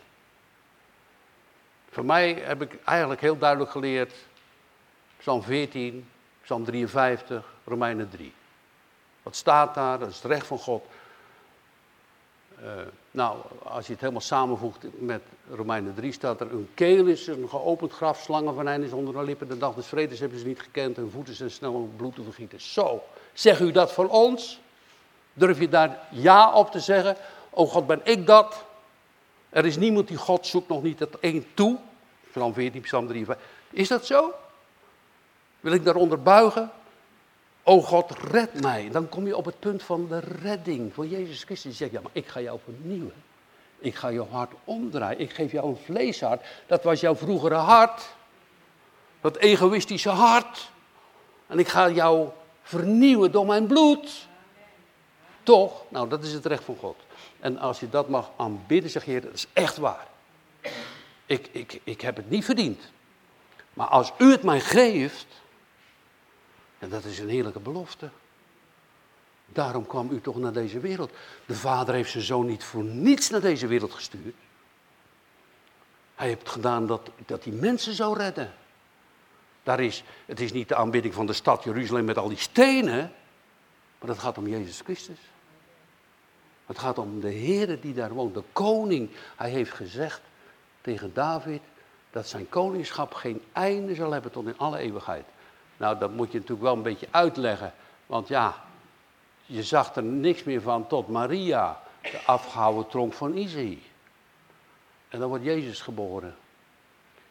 Voor 1.91 2.05
mij 2.05 2.33
heb 2.33 2.63
ik 2.63 2.79
eigenlijk 2.85 3.21
heel 3.21 3.39
duidelijk 3.39 3.71
geleerd, 3.71 4.13
Psalm 5.17 5.43
14, 5.43 6.09
Psalm 6.43 6.65
53, 6.65 7.45
Romeinen 7.65 8.11
3. 8.11 8.33
Wat 9.23 9.37
staat 9.37 9.75
daar? 9.75 9.99
Dat 9.99 10.09
is 10.09 10.17
het 10.17 10.25
recht 10.25 10.47
van 10.47 10.59
God. 10.59 10.85
Uh, 12.63 12.67
nou, 13.11 13.39
als 13.63 13.87
je 13.87 13.93
het 13.93 14.01
helemaal 14.01 14.23
samenvoegt 14.23 14.85
met 14.99 15.23
Romeinen 15.51 15.95
3 15.95 16.13
staat 16.13 16.41
er, 16.41 16.53
een 16.53 16.69
keel 16.75 17.07
is 17.07 17.27
een 17.27 17.49
geopend 17.49 17.93
graf, 17.93 18.21
slangen 18.21 18.55
van 18.55 18.69
is 18.69 18.93
onder 18.93 19.15
de 19.15 19.23
lippen, 19.23 19.49
de 19.49 19.59
dag 19.59 19.75
des 19.75 19.87
vredes 19.87 20.21
hebben 20.21 20.39
ze 20.39 20.47
niet 20.47 20.61
gekend, 20.61 20.97
hun 20.97 21.11
voeten 21.11 21.35
zijn 21.35 21.51
snel 21.51 21.73
om 21.73 21.93
bloed 21.97 22.15
te 22.15 22.23
vergieten. 22.23 22.61
Zo, 22.61 23.03
zeg 23.33 23.61
u 23.61 23.73
dat 23.73 23.93
van 23.93 24.09
ons? 24.09 24.61
Durf 25.33 25.59
je 25.59 25.69
daar 25.69 25.99
ja 26.11 26.53
op 26.53 26.71
te 26.71 26.81
zeggen? 26.81 27.17
Oh 27.51 27.71
God, 27.71 27.87
ben 27.87 28.01
ik 28.05 28.27
dat? 28.27 28.65
Er 29.51 29.67
is 29.67 29.77
niemand 29.77 30.09
die 30.09 30.17
God 30.17 30.47
zoekt 30.47 30.69
nog 30.69 30.83
niet 30.83 30.99
het 30.99 31.19
één 31.19 31.47
toe. 31.55 31.79
Psalm 32.31 32.55
14, 32.55 32.81
Psalm 32.81 33.07
3. 33.07 33.27
Is 33.71 33.89
dat 33.89 34.07
zo? 34.07 34.33
Wil 35.61 35.73
ik 35.73 35.85
daaronder 35.85 36.23
buigen? 36.23 36.71
O 37.63 37.81
God, 37.81 38.11
red 38.31 38.61
mij. 38.61 38.89
Dan 38.91 39.09
kom 39.09 39.27
je 39.27 39.37
op 39.37 39.45
het 39.45 39.59
punt 39.59 39.83
van 39.83 40.09
de 40.09 40.19
redding 40.43 40.95
van 40.95 41.09
Jezus 41.09 41.43
Christus. 41.43 41.77
Zegt, 41.77 41.93
ja, 41.93 42.01
maar 42.01 42.11
ik 42.15 42.27
ga 42.27 42.41
jou 42.41 42.59
vernieuwen. 42.65 43.15
Ik 43.79 43.95
ga 43.95 44.09
je 44.09 44.25
hart 44.31 44.53
omdraaien. 44.65 45.21
Ik 45.21 45.33
geef 45.33 45.53
jou 45.53 45.69
een 45.69 45.79
vleeshart. 45.85 46.45
Dat 46.67 46.83
was 46.83 47.01
jouw 47.01 47.17
vroegere 47.17 47.55
hart. 47.55 48.15
Dat 49.21 49.37
egoïstische 49.37 50.09
hart. 50.11 50.71
En 51.47 51.59
ik 51.59 51.69
ga 51.69 51.91
jou 51.91 52.29
vernieuwen 52.63 53.33
door 53.33 53.47
mijn 53.47 53.67
bloed. 53.67 54.29
Toch? 55.51 55.85
Nou, 55.89 56.09
dat 56.09 56.25
is 56.25 56.33
het 56.33 56.47
recht 56.47 56.65
van 56.65 56.77
God. 56.77 56.97
En 57.41 57.59
als 57.59 57.81
je 57.81 57.89
dat 57.89 58.09
mag 58.09 58.31
aanbidden, 58.37 58.91
zeg 58.91 59.05
je, 59.05 59.21
dat 59.21 59.33
is 59.33 59.47
echt 59.53 59.77
waar. 59.77 60.07
Ik, 61.27 61.49
ik, 61.53 61.81
ik 61.85 62.01
heb 62.01 62.17
het 62.17 62.31
niet 62.31 62.45
verdiend. 62.45 62.93
Maar 63.73 63.87
als 63.87 64.13
u 64.19 64.31
het 64.31 64.43
mij 64.43 64.61
geeft, 64.61 65.27
en 66.79 66.89
dat 66.89 67.05
is 67.05 67.19
een 67.19 67.29
heerlijke 67.29 67.61
belofte. 67.61 68.11
Daarom 69.47 69.87
kwam 69.87 70.11
u 70.11 70.21
toch 70.21 70.37
naar 70.37 70.53
deze 70.53 70.81
wereld. 70.81 71.13
De 71.47 71.55
vader 71.55 71.95
heeft 71.95 72.11
zijn 72.11 72.25
zoon 72.25 72.47
niet 72.47 72.65
voor 72.65 72.85
niets 72.85 73.31
naar 73.31 73.41
deze 73.41 73.67
wereld 73.67 73.93
gestuurd. 73.93 74.37
Hij 76.15 76.29
heeft 76.29 76.49
gedaan 76.49 76.87
dat, 76.87 77.11
dat 77.27 77.45
hij 77.45 77.53
mensen 77.53 77.95
zou 77.95 78.17
redden. 78.17 78.53
Daar 79.63 79.81
is, 79.81 80.05
het 80.27 80.41
is 80.41 80.53
niet 80.53 80.69
de 80.69 80.77
aanbidding 80.77 81.15
van 81.15 81.27
de 81.27 81.33
stad 81.33 81.65
Jeruzalem 81.65 82.05
met 82.05 82.19
al 82.19 82.29
die 82.29 82.39
stenen, 82.39 83.13
maar 83.99 84.09
het 84.09 84.19
gaat 84.19 84.39
om 84.39 84.49
Jezus 84.49 84.81
Christus. 84.85 85.19
Het 86.71 86.79
gaat 86.79 86.99
om 86.99 87.21
de 87.21 87.29
Heer 87.31 87.81
die 87.81 87.95
daar 87.95 88.13
woont, 88.13 88.35
de 88.35 88.43
koning. 88.53 89.11
Hij 89.37 89.51
heeft 89.51 89.73
gezegd 89.73 90.21
tegen 90.81 91.15
David 91.15 91.61
dat 92.11 92.27
zijn 92.27 92.49
koningschap 92.49 93.15
geen 93.15 93.43
einde 93.53 93.95
zal 93.95 94.11
hebben 94.11 94.31
tot 94.31 94.47
in 94.47 94.59
alle 94.59 94.79
eeuwigheid. 94.79 95.25
Nou, 95.77 95.99
dat 95.99 96.11
moet 96.11 96.33
je 96.33 96.39
natuurlijk 96.39 96.63
wel 96.63 96.77
een 96.77 96.83
beetje 96.83 97.09
uitleggen, 97.11 97.73
want 98.07 98.29
ja, 98.29 98.55
je 99.47 99.63
zag 99.63 99.95
er 99.95 100.03
niks 100.03 100.45
meer 100.45 100.61
van 100.61 100.87
tot 100.87 101.09
Maria, 101.09 101.81
de 102.03 102.21
afgehouden 102.27 102.89
tronk 102.89 103.13
van 103.13 103.35
Isaïe. 103.37 103.83
En 105.09 105.19
dan 105.19 105.29
wordt 105.29 105.45
Jezus 105.45 105.81
geboren, 105.81 106.37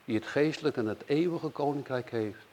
die 0.06 0.16
het 0.16 0.28
geestelijke 0.28 0.80
en 0.80 0.88
het 0.88 1.04
eeuwige 1.06 1.50
koninkrijk 1.50 2.12
heeft, 2.12 2.46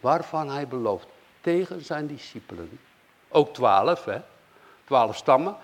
waarvan 0.00 0.50
hij 0.50 0.68
belooft 0.68 1.06
tegen 1.40 1.84
zijn 1.84 2.06
discipelen, 2.06 2.78
ook 3.28 3.54
twaalf, 3.54 4.04
hè, 4.04 4.20
twaalf 4.84 5.16
stammen, 5.16 5.56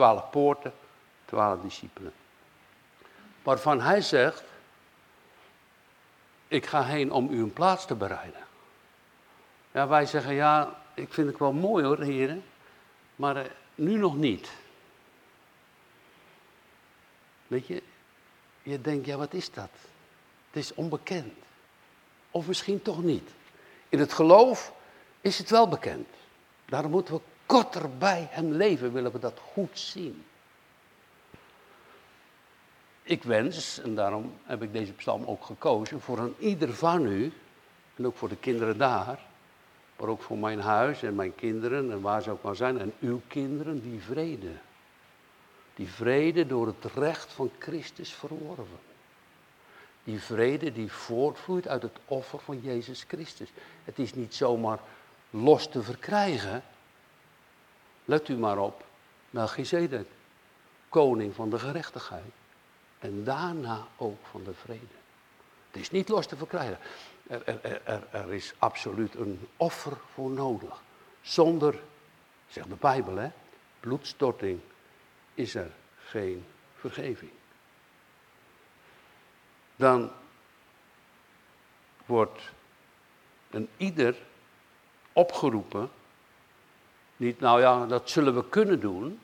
twaalf 0.00 0.30
poorten, 0.30 0.72
twaalf 1.24 1.60
discipelen. 1.60 2.12
Waarvan 3.42 3.80
hij 3.80 4.00
zegt, 4.00 4.44
ik 6.48 6.66
ga 6.66 6.84
heen 6.84 7.12
om 7.12 7.30
u 7.30 7.42
een 7.42 7.52
plaats 7.52 7.86
te 7.86 7.94
bereiden. 7.94 8.40
Ja, 9.72 9.88
wij 9.88 10.06
zeggen, 10.06 10.34
ja, 10.34 10.82
ik 10.94 11.12
vind 11.12 11.26
het 11.26 11.38
wel 11.38 11.52
mooi 11.52 11.84
hoor, 11.84 12.00
heren, 12.00 12.44
maar 13.16 13.36
eh, 13.36 13.50
nu 13.74 13.96
nog 13.96 14.16
niet. 14.16 14.50
Weet 17.46 17.66
je, 17.66 17.82
je 18.62 18.80
denkt, 18.80 19.06
ja, 19.06 19.16
wat 19.16 19.34
is 19.34 19.52
dat? 19.52 19.70
Het 20.50 20.62
is 20.62 20.74
onbekend. 20.74 21.34
Of 22.30 22.46
misschien 22.46 22.82
toch 22.82 23.02
niet. 23.02 23.30
In 23.88 23.98
het 23.98 24.12
geloof 24.12 24.72
is 25.20 25.38
het 25.38 25.50
wel 25.50 25.68
bekend. 25.68 26.08
Daarom 26.64 26.90
moeten 26.90 27.14
we 27.14 27.20
korter 27.50 27.96
bij 27.98 28.28
hem 28.30 28.52
leven, 28.52 28.92
willen 28.92 29.12
we 29.12 29.18
dat 29.18 29.38
goed 29.52 29.78
zien. 29.78 30.24
Ik 33.02 33.22
wens, 33.22 33.80
en 33.80 33.94
daarom 33.94 34.34
heb 34.42 34.62
ik 34.62 34.72
deze 34.72 34.92
psalm 34.92 35.24
ook 35.24 35.44
gekozen, 35.44 36.00
voor 36.00 36.18
een 36.18 36.34
ieder 36.38 36.74
van 36.74 37.06
u, 37.06 37.32
en 37.96 38.06
ook 38.06 38.16
voor 38.16 38.28
de 38.28 38.36
kinderen 38.36 38.78
daar, 38.78 39.20
maar 39.96 40.08
ook 40.08 40.22
voor 40.22 40.38
mijn 40.38 40.60
huis 40.60 41.02
en 41.02 41.14
mijn 41.14 41.34
kinderen 41.34 41.90
en 41.90 42.00
waar 42.00 42.22
ze 42.22 42.30
ook 42.30 42.42
maar 42.42 42.56
zijn, 42.56 42.78
en 42.78 42.92
uw 43.00 43.20
kinderen, 43.26 43.82
die 43.82 44.00
vrede. 44.00 44.52
Die 45.74 45.88
vrede 45.88 46.46
door 46.46 46.66
het 46.66 46.92
recht 46.94 47.32
van 47.32 47.50
Christus 47.58 48.12
verworven. 48.12 48.80
Die 50.04 50.20
vrede 50.20 50.72
die 50.72 50.92
voortvloeit 50.92 51.68
uit 51.68 51.82
het 51.82 51.98
offer 52.04 52.38
van 52.38 52.60
Jezus 52.60 53.04
Christus. 53.08 53.48
Het 53.84 53.98
is 53.98 54.14
niet 54.14 54.34
zomaar 54.34 54.78
los 55.30 55.68
te 55.68 55.82
verkrijgen. 55.82 56.62
Let 58.10 58.28
u 58.28 58.36
maar 58.36 58.58
op, 58.58 58.84
Melchizedek, 59.30 60.06
koning 60.88 61.34
van 61.34 61.50
de 61.50 61.58
gerechtigheid. 61.58 62.32
En 62.98 63.24
daarna 63.24 63.86
ook 63.96 64.26
van 64.30 64.44
de 64.44 64.54
vrede. 64.54 64.94
Het 65.70 65.80
is 65.80 65.90
niet 65.90 66.08
los 66.08 66.26
te 66.26 66.36
verkrijgen. 66.36 66.78
Er, 67.26 67.46
er, 67.46 67.82
er, 67.84 68.06
er, 68.10 68.32
is 68.32 68.54
absoluut 68.58 69.14
een 69.14 69.48
offer 69.56 69.96
voor 70.12 70.30
nodig. 70.30 70.82
Zonder, 71.20 71.80
zegt 72.48 72.68
de 72.68 72.74
Bijbel, 72.74 73.16
hè, 73.16 73.30
bloedstorting 73.80 74.60
is 75.34 75.54
er 75.54 75.70
geen 76.04 76.44
vergeving. 76.74 77.32
Dan 79.76 80.10
wordt 82.06 82.50
een 83.50 83.68
ieder 83.76 84.16
opgeroepen, 85.12 85.90
niet 87.20 87.40
nou 87.40 87.60
ja, 87.60 87.86
dat 87.86 88.10
zullen 88.10 88.34
we 88.34 88.44
kunnen 88.48 88.80
doen, 88.80 89.18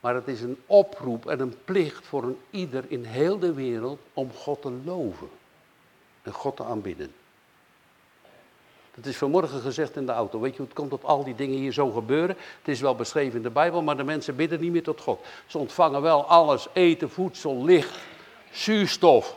maar 0.00 0.14
het 0.14 0.28
is 0.28 0.40
een 0.40 0.58
oproep 0.66 1.26
en 1.26 1.40
een 1.40 1.54
plicht 1.64 2.06
voor 2.06 2.22
een 2.22 2.38
ieder 2.50 2.84
in 2.88 3.04
heel 3.04 3.38
de 3.38 3.52
wereld 3.52 4.00
om 4.12 4.32
God 4.32 4.62
te 4.62 4.72
loven 4.84 5.28
en 6.22 6.32
God 6.32 6.56
te 6.56 6.64
aanbidden. 6.64 7.12
Het 8.94 9.06
is 9.06 9.16
vanmorgen 9.16 9.60
gezegd 9.60 9.96
in 9.96 10.06
de 10.06 10.12
auto. 10.12 10.40
Weet 10.40 10.56
je 10.56 10.62
het 10.62 10.72
komt 10.72 10.90
dat 10.90 11.04
al 11.04 11.24
die 11.24 11.34
dingen 11.34 11.58
hier 11.58 11.72
zo 11.72 11.90
gebeuren? 11.90 12.36
Het 12.58 12.68
is 12.68 12.80
wel 12.80 12.94
beschreven 12.94 13.36
in 13.36 13.42
de 13.42 13.50
Bijbel, 13.50 13.82
maar 13.82 13.96
de 13.96 14.04
mensen 14.04 14.36
bidden 14.36 14.60
niet 14.60 14.72
meer 14.72 14.82
tot 14.82 15.00
God. 15.00 15.24
Ze 15.46 15.58
ontvangen 15.58 16.02
wel 16.02 16.24
alles: 16.24 16.68
eten, 16.72 17.10
voedsel, 17.10 17.64
licht, 17.64 17.98
zuurstof. 18.50 19.36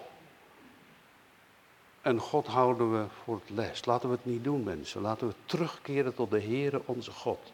En 2.01 2.19
God 2.19 2.47
houden 2.47 2.91
we 2.91 3.05
voor 3.23 3.35
het 3.35 3.49
les. 3.49 3.85
Laten 3.85 4.09
we 4.09 4.15
het 4.15 4.25
niet 4.25 4.43
doen, 4.43 4.63
mensen. 4.63 5.01
Laten 5.01 5.27
we 5.27 5.33
terugkeren 5.45 6.15
tot 6.15 6.31
de 6.31 6.41
Heere 6.41 6.81
onze 6.85 7.11
God. 7.11 7.51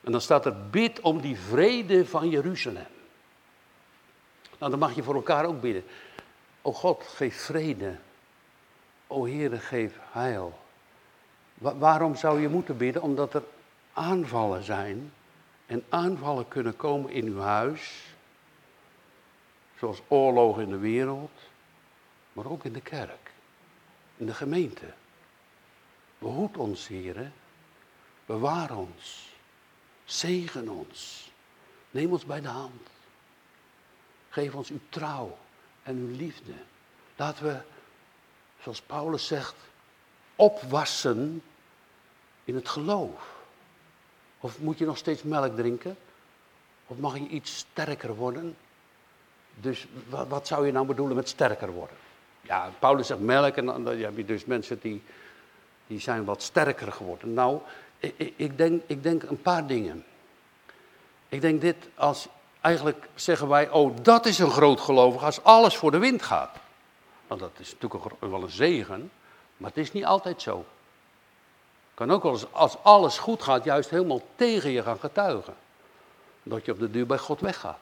En 0.00 0.12
dan 0.12 0.20
staat 0.20 0.46
er: 0.46 0.68
bid 0.70 1.00
om 1.00 1.20
die 1.20 1.38
vrede 1.38 2.06
van 2.06 2.28
Jeruzalem. 2.28 2.86
Nou, 4.58 4.70
dan 4.70 4.80
mag 4.80 4.94
je 4.94 5.02
voor 5.02 5.14
elkaar 5.14 5.44
ook 5.44 5.60
bidden. 5.60 5.84
O 6.62 6.72
God, 6.72 7.04
geef 7.04 7.36
vrede. 7.36 7.98
O 9.06 9.26
Heere, 9.26 9.58
geef 9.58 9.98
heil. 10.10 10.58
waarom 11.58 12.16
zou 12.16 12.40
je 12.40 12.48
moeten 12.48 12.76
bidden? 12.76 13.02
Omdat 13.02 13.34
er 13.34 13.42
aanvallen 13.92 14.62
zijn. 14.62 15.12
En 15.66 15.84
aanvallen 15.88 16.48
kunnen 16.48 16.76
komen 16.76 17.10
in 17.10 17.26
uw 17.26 17.38
huis. 17.38 18.14
Zoals 19.78 20.02
oorlogen 20.08 20.62
in 20.62 20.70
de 20.70 20.78
wereld. 20.78 21.30
Maar 22.32 22.46
ook 22.46 22.64
in 22.64 22.72
de 22.72 22.80
kerk. 22.80 23.32
In 24.20 24.26
de 24.26 24.34
gemeente. 24.34 24.86
Behoed 26.18 26.56
ons, 26.56 26.88
Heere. 26.88 27.30
Bewaar 28.26 28.76
ons. 28.76 29.28
Zegen 30.04 30.68
ons. 30.68 31.30
Neem 31.90 32.12
ons 32.12 32.24
bij 32.24 32.40
de 32.40 32.48
hand. 32.48 32.88
Geef 34.28 34.54
ons 34.54 34.70
uw 34.70 34.80
trouw 34.88 35.38
en 35.82 35.96
uw 35.96 36.16
liefde. 36.16 36.52
Laten 37.16 37.44
we, 37.44 37.60
zoals 38.62 38.80
Paulus 38.80 39.26
zegt, 39.26 39.54
opwassen 40.36 41.42
in 42.44 42.54
het 42.54 42.68
geloof. 42.68 43.34
Of 44.40 44.58
moet 44.58 44.78
je 44.78 44.84
nog 44.84 44.96
steeds 44.96 45.22
melk 45.22 45.56
drinken? 45.56 45.96
Of 46.86 46.98
mag 46.98 47.18
je 47.18 47.28
iets 47.28 47.56
sterker 47.56 48.14
worden? 48.14 48.56
Dus 49.54 49.86
wat, 50.08 50.28
wat 50.28 50.46
zou 50.46 50.66
je 50.66 50.72
nou 50.72 50.86
bedoelen 50.86 51.16
met 51.16 51.28
sterker 51.28 51.70
worden? 51.70 51.96
Ja, 52.40 52.70
Paulus 52.78 53.06
zegt 53.06 53.20
melk 53.20 53.56
en 53.56 53.66
dan, 53.66 53.86
heb 53.86 54.16
je 54.16 54.24
dus 54.24 54.44
mensen 54.44 54.80
die, 54.80 55.02
die 55.86 56.00
zijn 56.00 56.24
wat 56.24 56.42
sterker 56.42 56.92
geworden. 56.92 57.34
Nou, 57.34 57.60
ik, 57.98 58.32
ik, 58.36 58.58
denk, 58.58 58.82
ik 58.86 59.02
denk 59.02 59.22
een 59.22 59.42
paar 59.42 59.66
dingen. 59.66 60.04
Ik 61.28 61.40
denk 61.40 61.60
dit 61.60 61.76
als, 61.94 62.28
eigenlijk 62.60 63.08
zeggen 63.14 63.48
wij, 63.48 63.70
oh 63.70 63.96
dat 64.02 64.26
is 64.26 64.38
een 64.38 64.50
groot 64.50 64.80
gelovig 64.80 65.24
als 65.24 65.42
alles 65.42 65.76
voor 65.76 65.90
de 65.90 65.98
wind 65.98 66.22
gaat. 66.22 66.56
Want 67.26 67.40
dat 67.40 67.52
is 67.58 67.76
natuurlijk 67.80 68.20
wel 68.20 68.42
een 68.42 68.50
zegen, 68.50 69.10
maar 69.56 69.68
het 69.68 69.78
is 69.78 69.92
niet 69.92 70.04
altijd 70.04 70.42
zo. 70.42 70.64
Kan 71.94 72.10
ook 72.10 72.22
wel 72.22 72.32
eens, 72.32 72.52
als 72.52 72.76
alles 72.82 73.18
goed 73.18 73.42
gaat, 73.42 73.64
juist 73.64 73.90
helemaal 73.90 74.22
tegen 74.36 74.70
je 74.70 74.82
gaan 74.82 74.98
getuigen. 74.98 75.54
Dat 76.42 76.64
je 76.64 76.72
op 76.72 76.78
de 76.78 76.90
duur 76.90 77.06
bij 77.06 77.18
God 77.18 77.40
weggaat. 77.40 77.78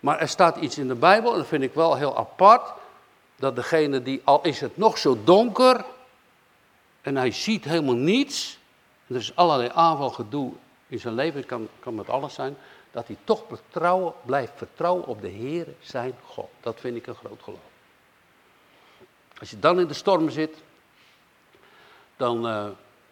Maar 0.00 0.18
er 0.18 0.28
staat 0.28 0.56
iets 0.56 0.78
in 0.78 0.88
de 0.88 0.94
Bijbel, 0.94 1.32
en 1.32 1.38
dat 1.38 1.46
vind 1.46 1.62
ik 1.62 1.74
wel 1.74 1.96
heel 1.96 2.16
apart, 2.16 2.72
dat 3.36 3.56
degene 3.56 4.02
die, 4.02 4.20
al 4.24 4.42
is 4.42 4.60
het 4.60 4.76
nog 4.76 4.98
zo 4.98 5.18
donker, 5.24 5.84
en 7.00 7.16
hij 7.16 7.30
ziet 7.30 7.64
helemaal 7.64 7.94
niets, 7.94 8.58
er 9.06 9.16
is 9.16 9.36
allerlei 9.36 9.70
aanval, 9.74 10.10
gedoe 10.10 10.52
in 10.88 10.98
zijn 10.98 11.14
leven, 11.14 11.46
kan, 11.46 11.68
kan 11.80 11.94
met 11.94 12.08
alles 12.08 12.34
zijn, 12.34 12.56
dat 12.90 13.06
hij 13.06 13.16
toch 13.24 13.44
vertrouwen, 13.48 14.12
blijft 14.24 14.52
vertrouwen 14.56 15.06
op 15.06 15.20
de 15.20 15.28
Heer, 15.28 15.66
zijn 15.80 16.14
God. 16.24 16.48
Dat 16.60 16.80
vind 16.80 16.96
ik 16.96 17.06
een 17.06 17.14
groot 17.14 17.42
geloof. 17.42 17.58
Als 19.38 19.50
je 19.50 19.58
dan 19.58 19.80
in 19.80 19.86
de 19.86 19.94
storm 19.94 20.30
zit, 20.30 20.62
dan, 22.16 22.46
uh, 22.46 22.66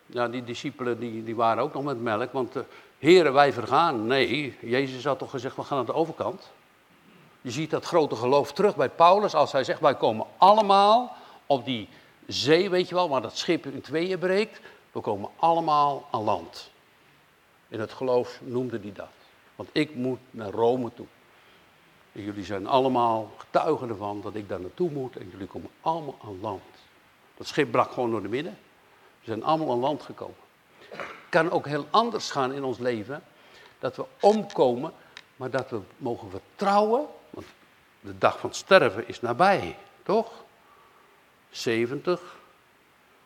ja, 0.07 0.29
die 0.29 0.45
discipelen 0.45 0.99
die, 0.99 1.25
die 1.25 1.37
waren 1.37 1.63
ook 1.63 1.75
nog 1.75 1.85
met 1.85 2.03
melk, 2.03 2.33
want 2.33 2.57
uh, 2.57 2.63
heren 2.99 3.33
wij 3.33 3.53
vergaan. 3.53 4.07
Nee, 4.07 4.57
Jezus 4.61 5.05
had 5.05 5.19
toch 5.19 5.31
gezegd, 5.31 5.57
we 5.57 5.63
gaan 5.63 5.77
naar 5.77 5.87
de 5.87 5.95
overkant. 5.95 6.51
Je 7.45 7.51
ziet 7.51 7.71
dat 7.71 7.85
grote 7.85 8.17
geloof 8.17 8.53
terug 8.53 8.77
bij 8.77 8.89
Paulus 8.89 9.35
als 9.35 9.53
hij 9.53 9.65
zegt, 9.65 9.81
wij 9.81 9.95
komen 9.95 10.27
allemaal 10.37 11.17
op 11.47 11.65
die 11.65 11.89
zee, 12.27 12.71
weet 12.71 12.89
je 12.89 12.95
wel, 12.95 13.09
waar 13.09 13.23
dat 13.23 13.37
schip 13.37 13.67
in 13.67 13.81
tweeën 13.81 14.19
breekt. 14.19 14.61
We 14.93 15.01
komen 15.01 15.31
allemaal 15.37 16.09
aan 16.11 16.23
land. 16.23 16.71
In 17.69 17.81
het 17.81 17.93
geloof 17.93 18.41
noemde 18.43 18.79
hij 18.81 18.93
dat. 18.93 19.09
Want 19.57 19.69
ik 19.73 19.95
moet 19.95 20.19
naar 20.31 20.51
Rome 20.51 20.91
toe. 20.95 21.07
En 22.13 22.23
jullie 22.23 22.45
zijn 22.45 22.67
allemaal 22.67 23.31
getuigen 23.37 23.89
ervan 23.89 24.21
dat 24.21 24.35
ik 24.35 24.49
daar 24.49 24.61
naartoe 24.61 24.91
moet 24.91 25.17
en 25.17 25.29
jullie 25.31 25.47
komen 25.47 25.71
allemaal 25.81 26.17
aan 26.25 26.41
land. 26.41 26.63
Dat 27.37 27.47
schip 27.47 27.71
brak 27.71 27.93
gewoon 27.93 28.11
door 28.11 28.23
de 28.23 28.29
midden. 28.29 28.59
We 29.21 29.27
zijn 29.27 29.45
allemaal 29.45 29.71
aan 29.71 29.79
land 29.79 30.03
gekomen. 30.03 30.37
Het 30.89 31.07
kan 31.29 31.51
ook 31.51 31.67
heel 31.67 31.87
anders 31.91 32.31
gaan 32.31 32.53
in 32.53 32.65
ons 32.65 32.79
leven. 32.79 33.23
Dat 33.79 33.97
we 33.97 34.05
omkomen, 34.21 34.93
maar 35.37 35.51
dat 35.51 35.71
we 35.71 35.81
mogen 35.97 36.31
vertrouwen. 36.31 37.07
De 38.05 38.19
dag 38.19 38.39
van 38.39 38.55
sterven 38.55 39.09
is 39.09 39.21
nabij, 39.21 39.77
toch? 40.03 40.33
70. 41.51 42.21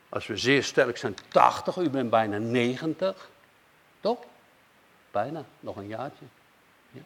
Als 0.09 0.27
we 0.27 0.37
zeer 0.37 0.64
sterk 0.64 0.97
zijn, 0.97 1.17
80. 1.29 1.77
U 1.77 1.91
bent 1.91 2.11
bijna 2.11 2.38
90. 2.38 3.31
Toch? 4.01 4.19
Bijna, 5.11 5.45
nog 5.61 5.77
een 5.77 5.87
jaartje. 5.87 6.25
Ja. 6.91 7.01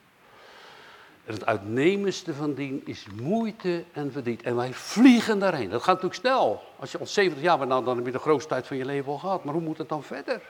Het 1.24 1.46
uitnemendste 1.46 2.34
van 2.34 2.54
dien 2.54 2.82
is 2.84 3.06
moeite 3.20 3.84
en 3.92 4.12
verdriet. 4.12 4.42
En 4.42 4.56
wij 4.56 4.72
vliegen 4.72 5.38
daarheen. 5.38 5.70
Dat 5.70 5.82
gaat 5.82 6.02
natuurlijk 6.02 6.20
snel. 6.20 6.62
Als 6.78 6.92
je 6.92 6.98
al 6.98 7.06
70 7.06 7.42
jaar 7.42 7.58
bent, 7.58 7.70
dan 7.70 7.96
heb 7.96 8.06
je 8.06 8.12
de 8.12 8.18
grootste 8.18 8.48
tijd 8.48 8.66
van 8.66 8.76
je 8.76 8.84
leven 8.84 9.12
al 9.12 9.18
gehad. 9.18 9.44
Maar 9.44 9.54
hoe 9.54 9.62
moet 9.62 9.78
het 9.78 9.88
dan 9.88 10.02
verder? 10.02 10.42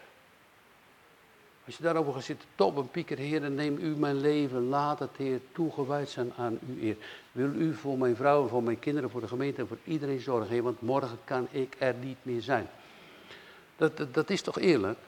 Als 1.66 1.76
je 1.76 1.82
daarover 1.82 2.12
gaat 2.12 2.22
zitten, 2.22 2.48
top 2.54 2.76
en 2.76 2.90
pieker, 2.90 3.18
Heer, 3.18 3.50
neem 3.50 3.78
u 3.80 3.96
mijn 3.96 4.20
leven, 4.20 4.68
laat 4.68 4.98
het, 4.98 5.16
Heer, 5.16 5.40
toegewijd 5.52 6.08
zijn 6.08 6.32
aan 6.36 6.58
u, 6.68 6.80
Heer. 6.80 6.96
Wil 7.32 7.52
u 7.54 7.74
voor 7.74 7.98
mijn 7.98 8.16
vrouw, 8.16 8.46
voor 8.46 8.62
mijn 8.62 8.78
kinderen, 8.78 9.10
voor 9.10 9.20
de 9.20 9.28
gemeente 9.28 9.60
en 9.60 9.68
voor 9.68 9.78
iedereen 9.84 10.20
zorgen, 10.20 10.48
Heer, 10.50 10.62
want 10.62 10.80
morgen 10.80 11.18
kan 11.24 11.48
ik 11.50 11.76
er 11.78 11.94
niet 11.94 12.16
meer 12.22 12.42
zijn. 12.42 12.68
Dat, 13.76 14.06
dat, 14.12 14.30
is 14.30 14.42
toch 14.42 14.58
eerlijk? 14.58 14.98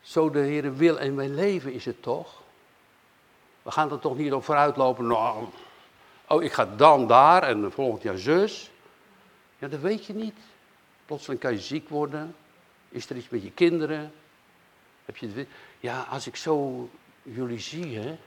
Zo 0.00 0.30
de 0.30 0.38
Heer 0.38 0.76
wil 0.76 0.98
en 0.98 1.14
mijn 1.14 1.34
leven 1.34 1.72
is 1.72 1.84
het 1.84 2.02
toch? 2.02 2.42
We 3.62 3.70
gaan 3.70 3.92
er 3.92 3.98
toch 3.98 4.16
niet 4.16 4.32
op 4.32 4.44
vooruitlopen, 4.44 5.06
nou, 5.06 5.44
oh 6.28 6.42
ik 6.42 6.52
ga 6.52 6.66
dan 6.76 7.06
daar 7.06 7.42
en 7.42 7.72
volgend 7.72 8.02
jaar 8.02 8.18
zus. 8.18 8.70
Ja, 9.58 9.68
dat 9.68 9.80
weet 9.80 10.06
je 10.06 10.14
niet. 10.14 10.38
Plotseling 11.06 11.40
kan 11.40 11.52
je 11.52 11.60
ziek 11.60 11.88
worden. 11.88 12.34
Is 12.88 13.10
er 13.10 13.16
iets 13.16 13.28
met 13.28 13.42
je 13.42 13.50
kinderen? 13.50 14.12
Ja, 15.80 16.06
als 16.10 16.26
ik 16.26 16.36
zo 16.36 16.88
jullie 17.22 17.60
zie, 17.60 17.98
hè. 17.98 18.18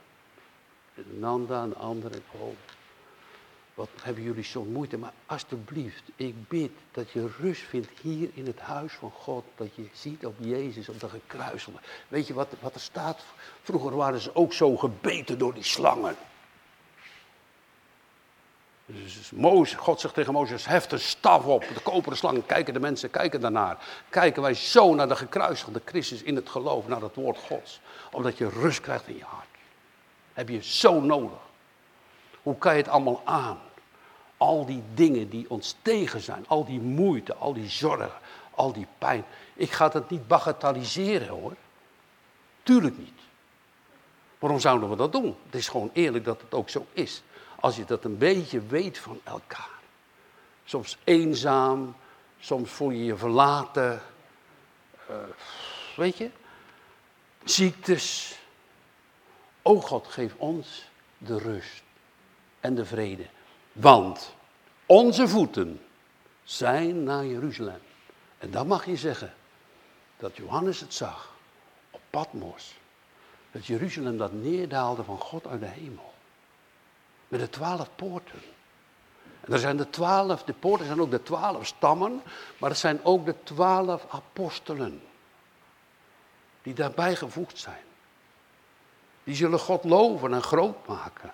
Nanda 1.18 1.62
en 1.62 1.68
de 1.68 1.74
anderen, 1.74 2.22
oh, 2.30 2.54
wat 3.74 3.88
hebben 4.02 4.22
jullie 4.22 4.44
zo'n 4.44 4.72
moeite. 4.72 4.98
Maar 4.98 5.12
alsjeblieft, 5.26 6.02
ik 6.16 6.48
bid 6.48 6.70
dat 6.90 7.10
je 7.10 7.30
rust 7.40 7.62
vindt 7.62 7.88
hier 8.00 8.28
in 8.34 8.46
het 8.46 8.60
huis 8.60 8.92
van 8.92 9.10
God. 9.10 9.44
Dat 9.54 9.74
je 9.74 9.88
ziet 9.92 10.26
op 10.26 10.34
Jezus, 10.38 10.88
op 10.88 11.00
de 11.00 11.08
gekruiselde. 11.08 11.78
Weet 12.08 12.26
je 12.26 12.34
wat, 12.34 12.48
wat 12.60 12.74
er 12.74 12.80
staat? 12.80 13.24
Vroeger 13.62 13.96
waren 13.96 14.20
ze 14.20 14.34
ook 14.34 14.52
zo 14.52 14.76
gebeten 14.76 15.38
door 15.38 15.54
die 15.54 15.62
slangen. 15.62 16.16
Dus 18.86 19.74
God 19.74 20.00
zegt 20.00 20.14
tegen 20.14 20.32
Mozes, 20.32 20.66
heft 20.66 20.92
een 20.92 21.00
staf 21.00 21.44
op, 21.44 21.64
de 21.74 21.80
koperen 21.80 22.18
slang, 22.18 22.46
kijken 22.46 22.74
de 22.74 22.80
mensen, 22.80 23.10
kijken 23.10 23.40
daarnaar. 23.40 23.78
Kijken 24.08 24.42
wij 24.42 24.54
zo 24.54 24.94
naar 24.94 25.08
de 25.08 25.16
gekruisigde 25.16 25.80
Christus 25.84 26.22
in 26.22 26.36
het 26.36 26.48
geloof, 26.48 26.88
naar 26.88 27.00
het 27.00 27.14
woord 27.14 27.38
Gods. 27.38 27.80
Omdat 28.12 28.38
je 28.38 28.48
rust 28.48 28.80
krijgt 28.80 29.08
in 29.08 29.16
je 29.16 29.24
hart. 29.24 29.46
Heb 30.32 30.48
je 30.48 30.62
zo 30.62 31.00
nodig. 31.00 31.38
Hoe 32.42 32.58
kan 32.58 32.72
je 32.72 32.78
het 32.78 32.88
allemaal 32.88 33.22
aan? 33.24 33.58
Al 34.36 34.66
die 34.66 34.82
dingen 34.94 35.28
die 35.28 35.50
ons 35.50 35.76
tegen 35.82 36.20
zijn, 36.20 36.44
al 36.48 36.64
die 36.64 36.80
moeite, 36.80 37.34
al 37.34 37.52
die 37.52 37.68
zorgen, 37.68 38.12
al 38.50 38.72
die 38.72 38.86
pijn. 38.98 39.24
Ik 39.54 39.72
ga 39.72 39.90
het 39.92 40.10
niet 40.10 40.26
bagatelliseren 40.28 41.28
hoor. 41.28 41.54
Tuurlijk 42.62 42.98
niet. 42.98 43.20
Waarom 44.38 44.60
zouden 44.60 44.90
we 44.90 44.96
dat 44.96 45.12
doen? 45.12 45.36
Het 45.46 45.54
is 45.54 45.68
gewoon 45.68 45.90
eerlijk 45.92 46.24
dat 46.24 46.40
het 46.40 46.54
ook 46.54 46.70
zo 46.70 46.86
is. 46.92 47.22
Als 47.60 47.76
je 47.76 47.84
dat 47.84 48.04
een 48.04 48.18
beetje 48.18 48.60
weet 48.60 48.98
van 48.98 49.20
elkaar. 49.24 49.74
Soms 50.64 50.98
eenzaam, 51.04 51.96
soms 52.38 52.70
voel 52.70 52.90
je 52.90 53.04
je 53.04 53.16
verlaten. 53.16 54.00
Uh, 55.10 55.16
weet 55.96 56.16
je? 56.16 56.30
Ziektes. 57.44 58.38
O 59.62 59.80
God, 59.80 60.06
geef 60.06 60.34
ons 60.36 60.88
de 61.18 61.38
rust 61.38 61.82
en 62.60 62.74
de 62.74 62.84
vrede. 62.84 63.26
Want 63.72 64.34
onze 64.86 65.28
voeten 65.28 65.80
zijn 66.44 67.02
naar 67.02 67.24
Jeruzalem. 67.24 67.80
En 68.38 68.50
dan 68.50 68.66
mag 68.66 68.86
je 68.86 68.96
zeggen 68.96 69.34
dat 70.18 70.36
Johannes 70.36 70.80
het 70.80 70.94
zag 70.94 71.34
op 71.90 72.00
Patmos. 72.10 72.74
Dat 73.50 73.66
Jeruzalem 73.66 74.18
dat 74.18 74.32
neerdaalde 74.32 75.04
van 75.04 75.18
God 75.18 75.46
uit 75.46 75.60
de 75.60 75.66
hemel. 75.66 76.14
Met 77.28 77.40
de 77.40 77.50
twaalf 77.50 77.88
poorten. 77.96 78.40
En 79.40 79.52
er 79.52 79.58
zijn 79.58 79.76
de 79.76 79.90
twaalf, 79.90 80.42
de 80.42 80.52
poorten 80.52 80.86
zijn 80.86 81.00
ook 81.00 81.10
de 81.10 81.22
twaalf 81.22 81.66
stammen, 81.66 82.22
maar 82.58 82.70
het 82.70 82.78
zijn 82.78 83.04
ook 83.04 83.24
de 83.24 83.34
twaalf 83.42 84.06
apostelen. 84.08 85.02
Die 86.62 86.74
daarbij 86.74 87.16
gevoegd 87.16 87.58
zijn. 87.58 87.84
Die 89.24 89.34
zullen 89.34 89.58
God 89.58 89.84
loven 89.84 90.34
en 90.34 90.42
groot 90.42 90.86
maken. 90.86 91.32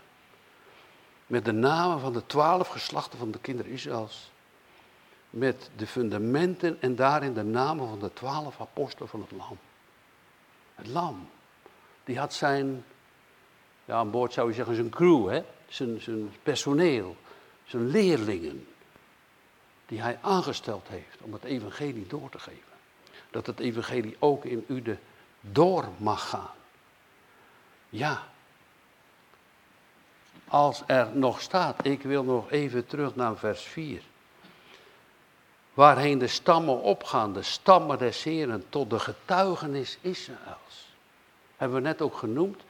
Met 1.26 1.44
de 1.44 1.52
namen 1.52 2.00
van 2.00 2.12
de 2.12 2.26
twaalf 2.26 2.68
geslachten 2.68 3.18
van 3.18 3.31
de 3.31 3.38
kinderen 3.38 3.72
Israëls. 3.72 4.31
Met 5.31 5.70
de 5.76 5.87
fundamenten 5.87 6.81
en 6.81 6.96
daarin 6.96 7.35
de 7.35 7.42
namen 7.42 7.88
van 7.88 7.98
de 7.98 8.12
twaalf 8.12 8.61
apostelen 8.61 9.09
van 9.09 9.20
het 9.20 9.31
lam. 9.31 9.59
Het 10.74 10.87
lam. 10.87 11.28
Die 12.05 12.18
had 12.18 12.35
zijn, 12.35 12.85
ja 13.85 13.94
aan 13.94 14.11
boord 14.11 14.33
zou 14.33 14.48
je 14.48 14.55
zeggen 14.55 14.74
zijn 14.74 14.90
crew, 14.90 15.28
hè? 15.28 15.44
Zijn, 15.73 16.33
personeel, 16.43 17.17
zijn 17.65 17.89
leerlingen, 17.89 18.67
die 19.87 20.01
hij 20.01 20.19
aangesteld 20.21 20.89
heeft 20.89 21.21
om 21.21 21.33
het 21.33 21.45
evangelie 21.45 22.07
door 22.07 22.31
te 22.31 22.39
geven. 22.39 22.61
Dat 23.31 23.47
het 23.47 23.61
evangelie 23.61 24.17
ook 24.19 24.45
in 24.45 24.65
u 24.69 24.83
de 24.83 24.97
door 25.41 25.89
mag 25.97 26.29
gaan. 26.29 26.55
Ja. 27.89 28.23
Als 30.49 30.83
er 30.87 31.09
nog 31.17 31.41
staat, 31.41 31.87
ik 31.87 32.03
wil 32.03 32.25
nog 32.25 32.51
even 32.51 32.87
terug 32.87 33.15
naar 33.15 33.37
vers 33.37 33.63
4. 33.63 34.03
Waarheen 35.75 36.19
de 36.19 36.27
stammen 36.27 36.81
opgaan, 36.83 37.33
de 37.33 37.43
stammen 37.43 37.99
des 37.99 38.23
Heren, 38.23 38.65
tot 38.69 38.91
de 38.91 38.99
getuigenis 38.99 39.99
Israëls. 40.01 40.95
Hebben 41.57 41.77
we 41.77 41.89
net 41.89 42.03
ook 42.03 42.17
genoemd 42.17 42.63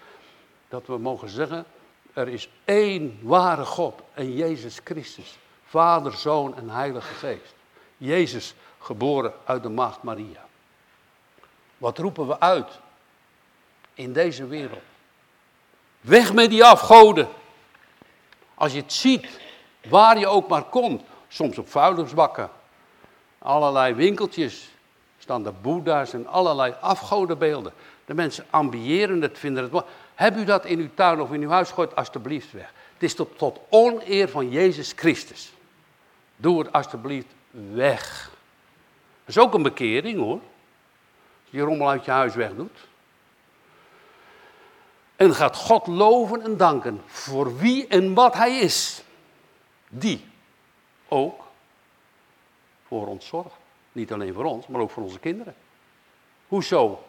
dat 0.68 0.86
we 0.86 0.98
mogen 0.98 1.28
zeggen, 1.28 1.64
er 2.12 2.28
is 2.28 2.48
één 2.64 3.18
ware 3.22 3.64
God 3.64 4.00
en 4.14 4.32
Jezus 4.32 4.80
Christus. 4.84 5.38
Vader, 5.64 6.12
Zoon 6.12 6.56
en 6.56 6.70
Heilige 6.70 7.14
Geest. 7.14 7.54
Jezus, 7.96 8.54
geboren 8.78 9.32
uit 9.44 9.62
de 9.62 9.68
maagd 9.68 10.02
Maria. 10.02 10.46
Wat 11.78 11.98
roepen 11.98 12.26
we 12.26 12.40
uit 12.40 12.78
in 13.94 14.12
deze 14.12 14.46
wereld? 14.46 14.82
Weg 16.00 16.32
met 16.32 16.50
die 16.50 16.64
afgoden. 16.64 17.28
Als 18.54 18.72
je 18.72 18.80
het 18.80 18.92
ziet, 18.92 19.40
waar 19.88 20.18
je 20.18 20.26
ook 20.26 20.48
maar 20.48 20.62
komt, 20.64 21.02
soms 21.28 21.58
op 21.58 21.68
vuilnisbakken, 21.68 22.50
allerlei 23.38 23.94
winkeltjes, 23.94 24.70
staan 25.18 25.42
de 25.42 25.52
boeddha's 25.60 26.12
en 26.12 26.26
allerlei 26.26 26.74
afgodenbeelden. 26.80 27.72
De 28.04 28.14
mensen 28.14 28.46
ambiëren 28.50 29.22
het, 29.22 29.38
vinden 29.38 29.62
het. 29.62 29.84
Heb 30.14 30.36
u 30.36 30.44
dat 30.44 30.64
in 30.64 30.78
uw 30.78 30.88
tuin 30.94 31.20
of 31.20 31.32
in 31.32 31.42
uw 31.42 31.48
huis 31.48 31.68
gegooid, 31.68 31.96
alstublieft 31.96 32.52
weg. 32.52 32.72
Het 32.92 33.02
is 33.02 33.14
tot, 33.14 33.60
oneer 33.68 34.28
van 34.28 34.50
Jezus 34.50 34.92
Christus. 34.96 35.52
Doe 36.36 36.58
het 36.58 36.72
alstublieft 36.72 37.34
weg. 37.50 38.30
Dat 39.24 39.36
is 39.36 39.38
ook 39.38 39.54
een 39.54 39.62
bekering 39.62 40.18
hoor. 40.18 40.40
Als 41.42 41.50
je 41.50 41.60
rommel 41.60 41.88
uit 41.88 42.04
je 42.04 42.10
huis 42.10 42.34
wegdoet. 42.34 42.78
En 45.16 45.34
gaat 45.34 45.56
God 45.56 45.86
loven 45.86 46.42
en 46.42 46.56
danken 46.56 47.02
voor 47.06 47.56
wie 47.56 47.86
en 47.86 48.14
wat 48.14 48.34
Hij 48.34 48.58
is. 48.58 49.02
Die 49.88 50.24
ook 51.08 51.42
voor 52.86 53.06
ons 53.06 53.26
zorgt. 53.26 53.56
Niet 53.92 54.12
alleen 54.12 54.34
voor 54.34 54.44
ons, 54.44 54.66
maar 54.66 54.80
ook 54.80 54.90
voor 54.90 55.02
onze 55.02 55.18
kinderen. 55.18 55.54
Hoezo? 56.48 57.04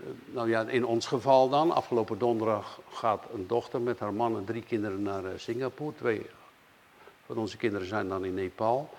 Eh, 0.00 0.34
nou 0.34 0.48
ja, 0.48 0.62
in 0.68 0.84
ons 0.84 1.06
geval 1.06 1.48
dan, 1.48 1.70
afgelopen 1.70 2.18
donderdag 2.18 2.80
gaat 2.90 3.24
een 3.34 3.46
dochter 3.46 3.80
met 3.80 3.98
haar 3.98 4.14
man 4.14 4.36
en 4.36 4.44
drie 4.44 4.62
kinderen 4.62 5.02
naar 5.02 5.24
eh, 5.24 5.30
Singapore. 5.36 5.96
Twee 5.96 6.26
van 7.26 7.36
onze 7.36 7.56
kinderen 7.56 7.86
zijn 7.86 8.08
dan 8.08 8.24
in 8.24 8.34
Nepal. 8.34 8.94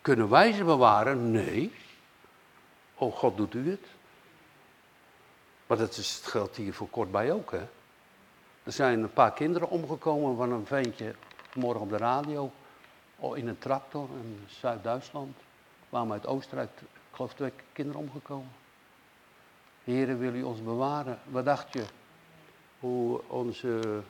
Kunnen 0.00 0.28
wij 0.28 0.52
ze 0.52 0.64
bewaren? 0.64 1.30
Nee. 1.30 1.72
Oh, 2.94 3.14
God 3.14 3.36
doet 3.36 3.54
u 3.54 3.70
het. 3.70 3.86
Maar 5.66 5.78
dat 5.78 5.96
is, 5.96 6.20
geldt 6.24 6.56
hier 6.56 6.74
voor 6.74 6.88
kort 6.88 7.10
bij 7.10 7.32
ook, 7.32 7.50
hè. 7.50 7.62
Er 8.62 8.72
zijn 8.72 9.02
een 9.02 9.12
paar 9.12 9.32
kinderen 9.32 9.70
omgekomen 9.70 10.36
van 10.36 10.52
een 10.52 10.66
ventje 10.66 11.14
morgen 11.54 11.80
op 11.80 11.90
de 11.90 11.96
radio. 11.96 12.52
Oh, 13.16 13.36
in 13.36 13.48
een 13.48 13.58
tractor 13.58 14.08
in 14.22 14.44
Zuid-Duitsland. 14.46 15.36
Kwamen 15.88 16.12
uit 16.12 16.26
Oostenrijk, 16.26 16.70
ik 16.80 16.86
geloof 17.12 17.34
twee 17.34 17.52
kinderen 17.72 18.00
omgekomen. 18.00 18.61
Heren, 19.84 20.18
wil 20.18 20.34
u 20.34 20.42
ons 20.42 20.62
bewaren? 20.62 21.18
Wat 21.24 21.44
dacht 21.44 21.72
je? 21.72 21.84
Hoe 22.78 23.20
onze 23.26 24.02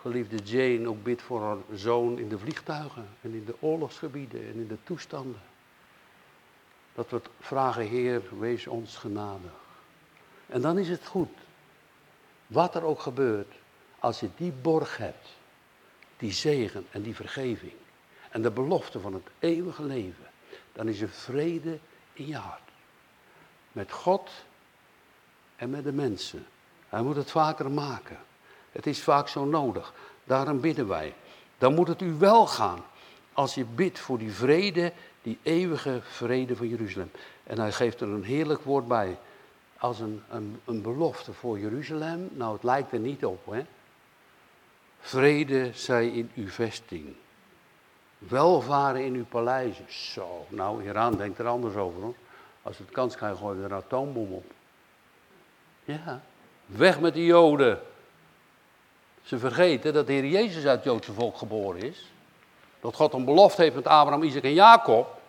geliefde 0.00 0.36
Jane 0.36 0.88
ook 0.88 1.02
bidt 1.02 1.22
voor 1.22 1.42
haar 1.42 1.56
zoon 1.74 2.18
in 2.18 2.28
de 2.28 2.38
vliegtuigen 2.38 3.08
en 3.20 3.32
in 3.32 3.44
de 3.44 3.54
oorlogsgebieden 3.60 4.40
en 4.40 4.54
in 4.54 4.66
de 4.66 4.78
toestanden. 4.82 5.40
Dat 6.94 7.10
we 7.10 7.20
vragen, 7.40 7.86
Heer, 7.86 8.22
wees 8.38 8.66
ons 8.66 8.96
genadig. 8.96 9.52
En 10.46 10.60
dan 10.60 10.78
is 10.78 10.88
het 10.88 11.06
goed. 11.06 11.38
Wat 12.46 12.74
er 12.74 12.84
ook 12.84 13.00
gebeurt, 13.00 13.54
als 13.98 14.20
je 14.20 14.28
die 14.36 14.52
borg 14.52 14.96
hebt, 14.96 15.28
die 16.16 16.32
zegen 16.32 16.86
en 16.90 17.02
die 17.02 17.14
vergeving 17.14 17.72
en 18.30 18.42
de 18.42 18.50
belofte 18.50 19.00
van 19.00 19.14
het 19.14 19.26
eeuwige 19.38 19.84
leven, 19.84 20.30
dan 20.72 20.88
is 20.88 21.00
er 21.00 21.08
vrede 21.08 21.78
in 22.12 22.26
je 22.26 22.36
hart. 22.36 22.70
Met 23.72 23.92
God 23.92 24.30
en 25.56 25.70
met 25.70 25.84
de 25.84 25.92
mensen. 25.92 26.46
Hij 26.88 27.02
moet 27.02 27.16
het 27.16 27.30
vaker 27.30 27.70
maken. 27.70 28.18
Het 28.72 28.86
is 28.86 29.02
vaak 29.02 29.28
zo 29.28 29.44
nodig. 29.44 29.92
Daarom 30.24 30.60
bidden 30.60 30.88
wij. 30.88 31.14
Dan 31.58 31.74
moet 31.74 31.88
het 31.88 32.02
u 32.02 32.14
wel 32.18 32.46
gaan 32.46 32.84
als 33.32 33.54
je 33.54 33.64
bidt 33.64 33.98
voor 33.98 34.18
die 34.18 34.32
vrede, 34.32 34.92
die 35.22 35.38
eeuwige 35.42 36.00
vrede 36.02 36.56
van 36.56 36.68
Jeruzalem. 36.68 37.10
En 37.44 37.58
hij 37.58 37.72
geeft 37.72 38.00
er 38.00 38.08
een 38.08 38.24
heerlijk 38.24 38.62
woord 38.62 38.88
bij. 38.88 39.18
Als 39.78 40.00
een, 40.00 40.22
een, 40.30 40.60
een 40.64 40.82
belofte 40.82 41.32
voor 41.32 41.58
Jeruzalem. 41.58 42.28
Nou, 42.32 42.52
het 42.52 42.62
lijkt 42.62 42.92
er 42.92 42.98
niet 42.98 43.24
op, 43.24 43.46
hè. 43.50 43.64
Vrede 45.00 45.70
zij 45.74 46.08
in 46.08 46.30
uw 46.34 46.48
vesting. 46.48 47.14
Welvaren 48.18 49.04
in 49.04 49.14
uw 49.14 49.24
paleizen. 49.24 49.84
Zo, 49.88 50.46
nou, 50.48 50.84
Iran 50.84 51.16
denkt 51.16 51.38
er 51.38 51.46
anders 51.46 51.74
over 51.74 52.02
hoor. 52.02 52.14
Als 52.62 52.78
het 52.78 52.90
kans 52.90 53.16
krijgt, 53.16 53.38
gooien 53.38 53.58
we 53.58 53.64
er 53.64 53.72
een 53.72 53.76
atoombom 53.76 54.32
op. 54.32 54.44
Ja, 55.92 56.20
weg 56.66 57.00
met 57.00 57.14
de 57.14 57.24
Joden. 57.24 57.80
Ze 59.22 59.38
vergeten 59.38 59.92
dat 59.92 60.06
de 60.06 60.12
Heer 60.12 60.26
Jezus 60.26 60.66
uit 60.66 60.76
het 60.76 60.84
Joodse 60.84 61.12
volk 61.12 61.36
geboren 61.36 61.82
is. 61.82 62.10
Dat 62.80 62.94
God 62.94 63.12
een 63.12 63.24
belofte 63.24 63.62
heeft 63.62 63.74
met 63.74 63.86
Abraham, 63.86 64.22
Isaac 64.22 64.42
en 64.42 64.54
Jacob. 64.54 65.20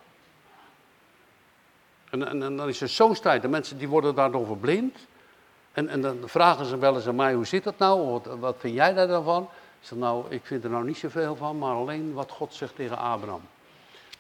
En, 2.10 2.40
dan 2.40 2.68
is 2.68 2.82
er 2.82 2.90
zo'n 2.90 3.16
strijd. 3.16 3.42
De 3.42 3.48
mensen 3.48 3.78
die 3.78 3.88
worden 3.88 4.16
daardoor 4.16 4.46
verblind. 4.46 4.98
En, 5.72 5.90
en 5.90 6.02
dan 6.02 6.18
vragen 6.26 6.66
ze 6.66 6.78
wel 6.78 6.96
eens 6.96 7.08
aan 7.08 7.16
mij, 7.16 7.34
hoe 7.34 7.46
zit 7.46 7.64
dat 7.64 7.78
nou? 7.78 8.10
Wat, 8.10 8.26
wat 8.40 8.56
vind 8.60 8.76
jij 8.76 8.94
daar 8.94 9.08
dan 9.08 9.24
van? 9.24 9.44
Ik 9.44 9.88
zeg, 9.88 9.98
nou, 9.98 10.26
ik 10.30 10.46
vind 10.46 10.64
er 10.64 10.70
nou 10.70 10.86
niet 10.86 10.98
zoveel 10.98 11.36
van, 11.36 11.58
maar 11.58 11.76
alleen 11.76 12.14
wat 12.14 12.32
God 12.32 12.54
zegt 12.54 12.76
tegen 12.76 12.98
Abraham. 12.98 13.42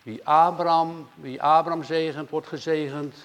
Wie 0.03 0.27
Abraham, 0.27 1.07
wie 1.15 1.41
Abraham 1.41 1.83
zegent, 1.83 2.29
wordt 2.29 2.47
gezegend. 2.47 3.15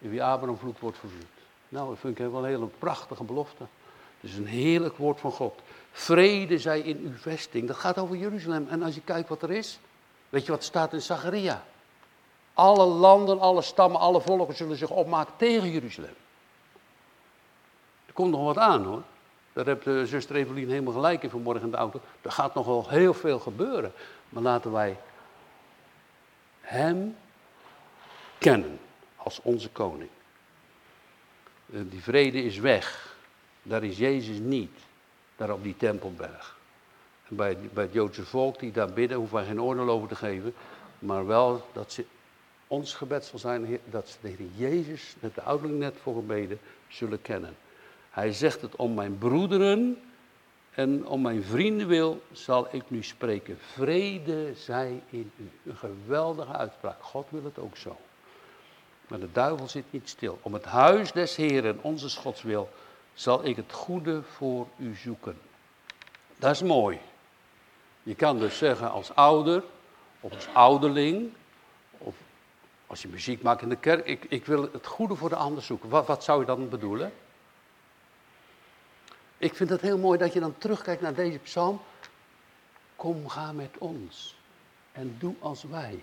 En 0.00 0.10
wie 0.10 0.24
Abraham 0.24 0.58
vloekt, 0.58 0.80
wordt 0.80 0.98
vervloekt. 0.98 1.33
Nou, 1.74 1.88
dat 1.88 1.98
vind 1.98 2.18
ik 2.18 2.30
wel 2.30 2.42
een 2.42 2.48
hele 2.48 2.66
prachtige 2.66 3.24
belofte. 3.24 3.64
Het 4.20 4.30
is 4.30 4.36
een 4.36 4.46
heerlijk 4.46 4.96
woord 4.96 5.20
van 5.20 5.32
God. 5.32 5.60
Vrede 5.92 6.58
zij 6.58 6.80
in 6.80 6.98
uw 6.98 7.16
vesting. 7.16 7.66
Dat 7.66 7.76
gaat 7.76 7.98
over 7.98 8.16
Jeruzalem. 8.16 8.66
En 8.68 8.82
als 8.82 8.94
je 8.94 9.00
kijkt 9.00 9.28
wat 9.28 9.42
er 9.42 9.50
is, 9.50 9.78
weet 10.28 10.44
je 10.44 10.50
wat 10.50 10.64
staat 10.64 10.92
in 10.92 11.02
Zacharia? 11.02 11.64
Alle 12.52 12.84
landen, 12.84 13.40
alle 13.40 13.62
stammen, 13.62 14.00
alle 14.00 14.20
volken 14.20 14.56
zullen 14.56 14.76
zich 14.76 14.90
opmaken 14.90 15.32
tegen 15.36 15.70
Jeruzalem. 15.70 16.14
Er 18.06 18.12
komt 18.12 18.30
nog 18.30 18.44
wat 18.44 18.58
aan 18.58 18.84
hoor. 18.84 19.02
Daar 19.52 19.66
heeft 19.66 19.84
de 19.84 20.06
zuster 20.06 20.36
Evelien 20.36 20.68
helemaal 20.68 20.92
gelijk 20.92 21.22
in 21.22 21.30
vanmorgen 21.30 21.64
in 21.64 21.70
de 21.70 21.76
auto. 21.76 22.00
Er 22.22 22.32
gaat 22.32 22.54
nog 22.54 22.66
wel 22.66 22.88
heel 22.88 23.14
veel 23.14 23.38
gebeuren. 23.38 23.92
Maar 24.28 24.42
laten 24.42 24.72
wij 24.72 24.96
Hem 26.60 27.16
kennen 28.38 28.78
als 29.16 29.40
onze 29.42 29.70
koning. 29.70 30.10
Eh, 31.74 31.80
die 31.90 32.02
vrede 32.02 32.42
is 32.42 32.58
weg. 32.58 33.16
Daar 33.62 33.84
is 33.84 33.98
Jezus 33.98 34.38
niet. 34.38 34.78
Daar 35.36 35.52
op 35.52 35.62
die 35.62 35.76
tempelberg. 35.76 36.56
En 37.28 37.36
bij, 37.36 37.58
bij 37.72 37.84
het 37.84 37.92
Joodse 37.92 38.24
volk 38.24 38.58
die 38.58 38.72
daar 38.72 38.92
bidden, 38.92 39.18
hoeven 39.18 39.36
wij 39.36 39.44
geen 39.44 39.62
oordeel 39.62 39.88
over 39.88 40.08
te 40.08 40.14
geven. 40.14 40.54
Maar 40.98 41.26
wel 41.26 41.66
dat 41.72 41.92
ze, 41.92 42.04
ons 42.66 42.94
gebed 42.94 43.24
zal 43.24 43.38
zijn 43.38 43.78
dat 43.90 44.08
ze 44.08 44.16
de 44.20 44.28
Heer 44.28 44.70
Jezus, 44.70 45.16
met 45.20 45.34
de 45.34 45.42
ouderling 45.42 45.78
net 45.78 45.94
voor 46.02 46.14
gebeden, 46.14 46.58
zullen 46.88 47.22
kennen. 47.22 47.56
Hij 48.10 48.32
zegt 48.32 48.60
het 48.60 48.76
om 48.76 48.94
mijn 48.94 49.18
broederen 49.18 49.98
en 50.70 51.06
om 51.06 51.22
mijn 51.22 51.42
vrienden 51.42 51.86
wil, 51.86 52.22
zal 52.32 52.68
ik 52.70 52.82
nu 52.88 53.02
spreken. 53.02 53.58
Vrede 53.58 54.54
zij 54.54 55.02
in 55.10 55.32
u. 55.36 55.70
Een 55.70 55.76
geweldige 55.76 56.52
uitspraak. 56.52 57.02
God 57.02 57.26
wil 57.30 57.44
het 57.44 57.58
ook 57.58 57.76
zo. 57.76 57.96
Maar 59.08 59.20
de 59.20 59.32
duivel 59.32 59.68
zit 59.68 59.84
niet 59.90 60.08
stil. 60.08 60.38
Om 60.42 60.52
het 60.52 60.64
huis 60.64 61.12
des 61.12 61.36
Heeren, 61.36 61.78
onze 61.82 62.10
Gods 62.10 62.42
wil, 62.42 62.70
zal 63.14 63.44
ik 63.44 63.56
het 63.56 63.72
goede 63.72 64.22
voor 64.22 64.66
u 64.76 64.94
zoeken. 64.96 65.38
Dat 66.36 66.50
is 66.50 66.62
mooi. 66.62 66.98
Je 68.02 68.14
kan 68.14 68.38
dus 68.38 68.58
zeggen 68.58 68.90
als 68.90 69.14
ouder, 69.14 69.62
of 70.20 70.32
als 70.32 70.48
ouderling, 70.52 71.32
of 71.98 72.14
als 72.86 73.02
je 73.02 73.08
muziek 73.08 73.42
maakt 73.42 73.62
in 73.62 73.68
de 73.68 73.76
kerk, 73.76 74.06
ik, 74.06 74.24
ik 74.28 74.46
wil 74.46 74.68
het 74.72 74.86
goede 74.86 75.14
voor 75.14 75.28
de 75.28 75.36
ander 75.36 75.62
zoeken. 75.62 75.88
Wat, 75.88 76.06
wat 76.06 76.24
zou 76.24 76.40
je 76.40 76.46
dan 76.46 76.68
bedoelen? 76.68 77.12
Ik 79.38 79.54
vind 79.54 79.70
het 79.70 79.80
heel 79.80 79.98
mooi 79.98 80.18
dat 80.18 80.32
je 80.32 80.40
dan 80.40 80.58
terugkijkt 80.58 81.02
naar 81.02 81.14
deze 81.14 81.38
psalm. 81.38 81.80
Kom, 82.96 83.28
ga 83.28 83.52
met 83.52 83.78
ons 83.78 84.36
en 84.92 85.16
doe 85.18 85.34
als 85.38 85.62
wij. 85.62 86.02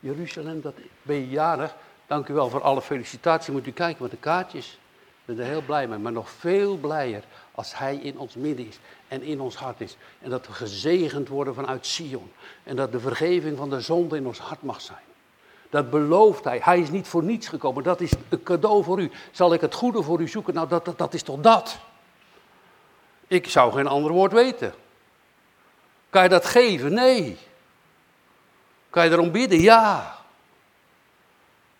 Jeruzalem, 0.00 0.60
dat 0.60 0.74
ben 1.02 1.16
je 1.16 1.28
jarig. 1.28 1.74
Dank 2.08 2.28
u 2.28 2.34
wel 2.34 2.50
voor 2.50 2.62
alle 2.62 2.82
felicitaties. 2.82 3.54
Moet 3.54 3.66
u 3.66 3.72
kijken 3.72 4.02
met 4.02 4.10
de 4.10 4.16
kaartjes. 4.16 4.78
Ik 4.96 5.36
ben 5.36 5.38
er 5.38 5.50
heel 5.50 5.62
blij 5.62 5.86
mee. 5.86 5.98
Maar 5.98 6.12
nog 6.12 6.30
veel 6.30 6.76
blijer 6.76 7.24
als 7.52 7.78
Hij 7.78 7.96
in 7.96 8.18
ons 8.18 8.34
midden 8.34 8.66
is 8.66 8.78
en 9.08 9.22
in 9.22 9.40
ons 9.40 9.56
hart 9.56 9.80
is. 9.80 9.96
En 10.20 10.30
dat 10.30 10.46
we 10.46 10.52
gezegend 10.52 11.28
worden 11.28 11.54
vanuit 11.54 11.86
Sion. 11.86 12.32
En 12.62 12.76
dat 12.76 12.92
de 12.92 13.00
vergeving 13.00 13.56
van 13.56 13.70
de 13.70 13.80
zonde 13.80 14.16
in 14.16 14.26
ons 14.26 14.38
hart 14.38 14.62
mag 14.62 14.80
zijn. 14.80 14.98
Dat 15.70 15.90
belooft 15.90 16.44
Hij. 16.44 16.60
Hij 16.62 16.80
is 16.80 16.90
niet 16.90 17.08
voor 17.08 17.22
niets 17.22 17.48
gekomen. 17.48 17.82
Dat 17.82 18.00
is 18.00 18.12
een 18.28 18.42
cadeau 18.42 18.84
voor 18.84 19.00
u. 19.00 19.10
Zal 19.32 19.52
ik 19.52 19.60
het 19.60 19.74
goede 19.74 20.02
voor 20.02 20.20
u 20.20 20.28
zoeken? 20.28 20.54
Nou, 20.54 20.68
dat, 20.68 20.84
dat, 20.84 20.98
dat 20.98 21.14
is 21.14 21.22
toch 21.22 21.40
dat? 21.40 21.78
Ik 23.26 23.48
zou 23.48 23.72
geen 23.72 23.86
ander 23.86 24.12
woord 24.12 24.32
weten. 24.32 24.74
Kan 26.10 26.22
je 26.22 26.28
dat 26.28 26.44
geven? 26.44 26.94
Nee. 26.94 27.38
Kan 28.90 29.04
je 29.04 29.10
erom 29.10 29.30
bidden? 29.30 29.60
Ja. 29.60 30.17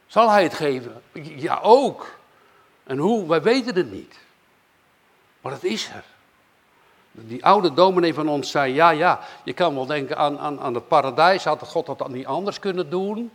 Zal 0.08 0.30
hij 0.30 0.42
het 0.42 0.54
geven? 0.54 1.02
Ja, 1.12 1.58
ook. 1.62 2.18
En 2.84 2.98
hoe? 2.98 3.28
Wij 3.28 3.42
weten 3.42 3.74
het 3.74 3.90
niet. 3.90 4.18
Maar 5.40 5.52
het 5.52 5.64
is 5.64 5.88
er. 5.88 6.04
Die 7.10 7.44
oude 7.44 7.72
dominee 7.72 8.14
van 8.14 8.28
ons 8.28 8.50
zei, 8.50 8.74
ja, 8.74 8.90
ja, 8.90 9.20
je 9.44 9.52
kan 9.52 9.74
wel 9.74 9.86
denken 9.86 10.16
aan, 10.16 10.38
aan, 10.38 10.60
aan 10.60 10.74
het 10.74 10.88
paradijs. 10.88 11.44
Had 11.44 11.68
God 11.68 11.86
dat 11.86 11.98
dan 11.98 12.12
niet 12.12 12.26
anders 12.26 12.58
kunnen 12.58 12.90
doen? 12.90 13.30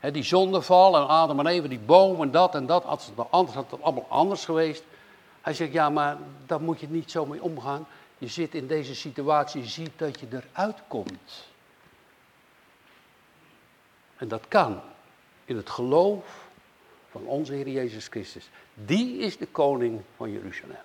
Die 0.00 0.22
zondeval 0.22 0.96
en 0.96 1.08
Adam 1.08 1.38
en 1.38 1.46
Eva, 1.46 1.68
die 1.68 1.78
boom 1.78 2.22
en 2.22 2.30
dat 2.30 2.54
en 2.54 2.66
dat. 2.66 2.84
Had 2.84 3.10
het 3.16 3.30
anders, 3.30 3.56
had 3.56 3.70
het 3.70 3.82
allemaal 3.82 4.06
anders 4.08 4.44
geweest. 4.44 4.82
Hij 5.40 5.54
zegt, 5.54 5.72
ja, 5.72 5.90
maar 5.90 6.16
daar 6.46 6.60
moet 6.60 6.80
je 6.80 6.88
niet 6.88 7.10
zo 7.10 7.26
mee 7.26 7.42
omgaan. 7.42 7.86
Je 8.18 8.28
zit 8.28 8.54
in 8.54 8.66
deze 8.66 8.94
situatie, 8.94 9.62
je 9.62 9.68
ziet 9.68 9.90
dat 9.96 10.20
je 10.20 10.26
eruit 10.30 10.78
komt. 10.88 11.48
En 14.16 14.28
dat 14.28 14.48
kan 14.48 14.80
in 15.50 15.56
het 15.56 15.70
geloof 15.70 16.48
van 17.10 17.24
onze 17.24 17.52
Heer 17.52 17.68
Jezus 17.68 18.06
Christus. 18.06 18.50
Die 18.74 19.18
is 19.18 19.36
de 19.36 19.46
koning 19.46 20.02
van 20.16 20.30
Jeruzalem. 20.32 20.76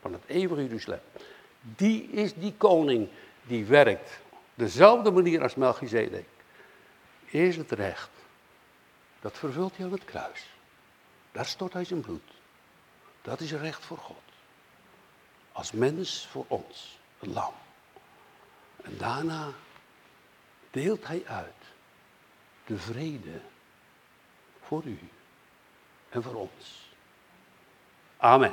Van 0.00 0.12
het 0.12 0.22
eeuwige 0.26 0.62
Jeruzalem. 0.62 1.00
Die 1.60 2.02
is 2.10 2.34
die 2.34 2.54
koning 2.56 3.08
die 3.42 3.64
werkt. 3.64 4.20
Dezelfde 4.54 5.10
manier 5.10 5.42
als 5.42 5.54
Melchizedek. 5.54 6.26
Is 7.24 7.56
het 7.56 7.72
recht. 7.72 8.10
Dat 9.20 9.38
vervult 9.38 9.76
hij 9.76 9.86
aan 9.86 9.92
het 9.92 10.04
kruis. 10.04 10.46
Daar 11.32 11.46
stort 11.46 11.72
hij 11.72 11.84
zijn 11.84 12.00
bloed. 12.00 12.30
Dat 13.22 13.40
is 13.40 13.52
recht 13.52 13.84
voor 13.84 13.98
God. 13.98 14.22
Als 15.52 15.72
mens 15.72 16.26
voor 16.30 16.44
ons, 16.48 16.98
een 17.18 17.32
lam. 17.32 17.52
En 18.82 18.96
daarna 18.96 19.52
deelt 20.70 21.06
hij 21.06 21.22
uit 21.26 21.62
de 22.66 22.78
vrede 22.78 23.40
voor 24.74 24.90
u 24.90 24.98
en 26.10 26.22
voor 26.22 26.34
ons. 26.34 26.90
Amen. 28.16 28.52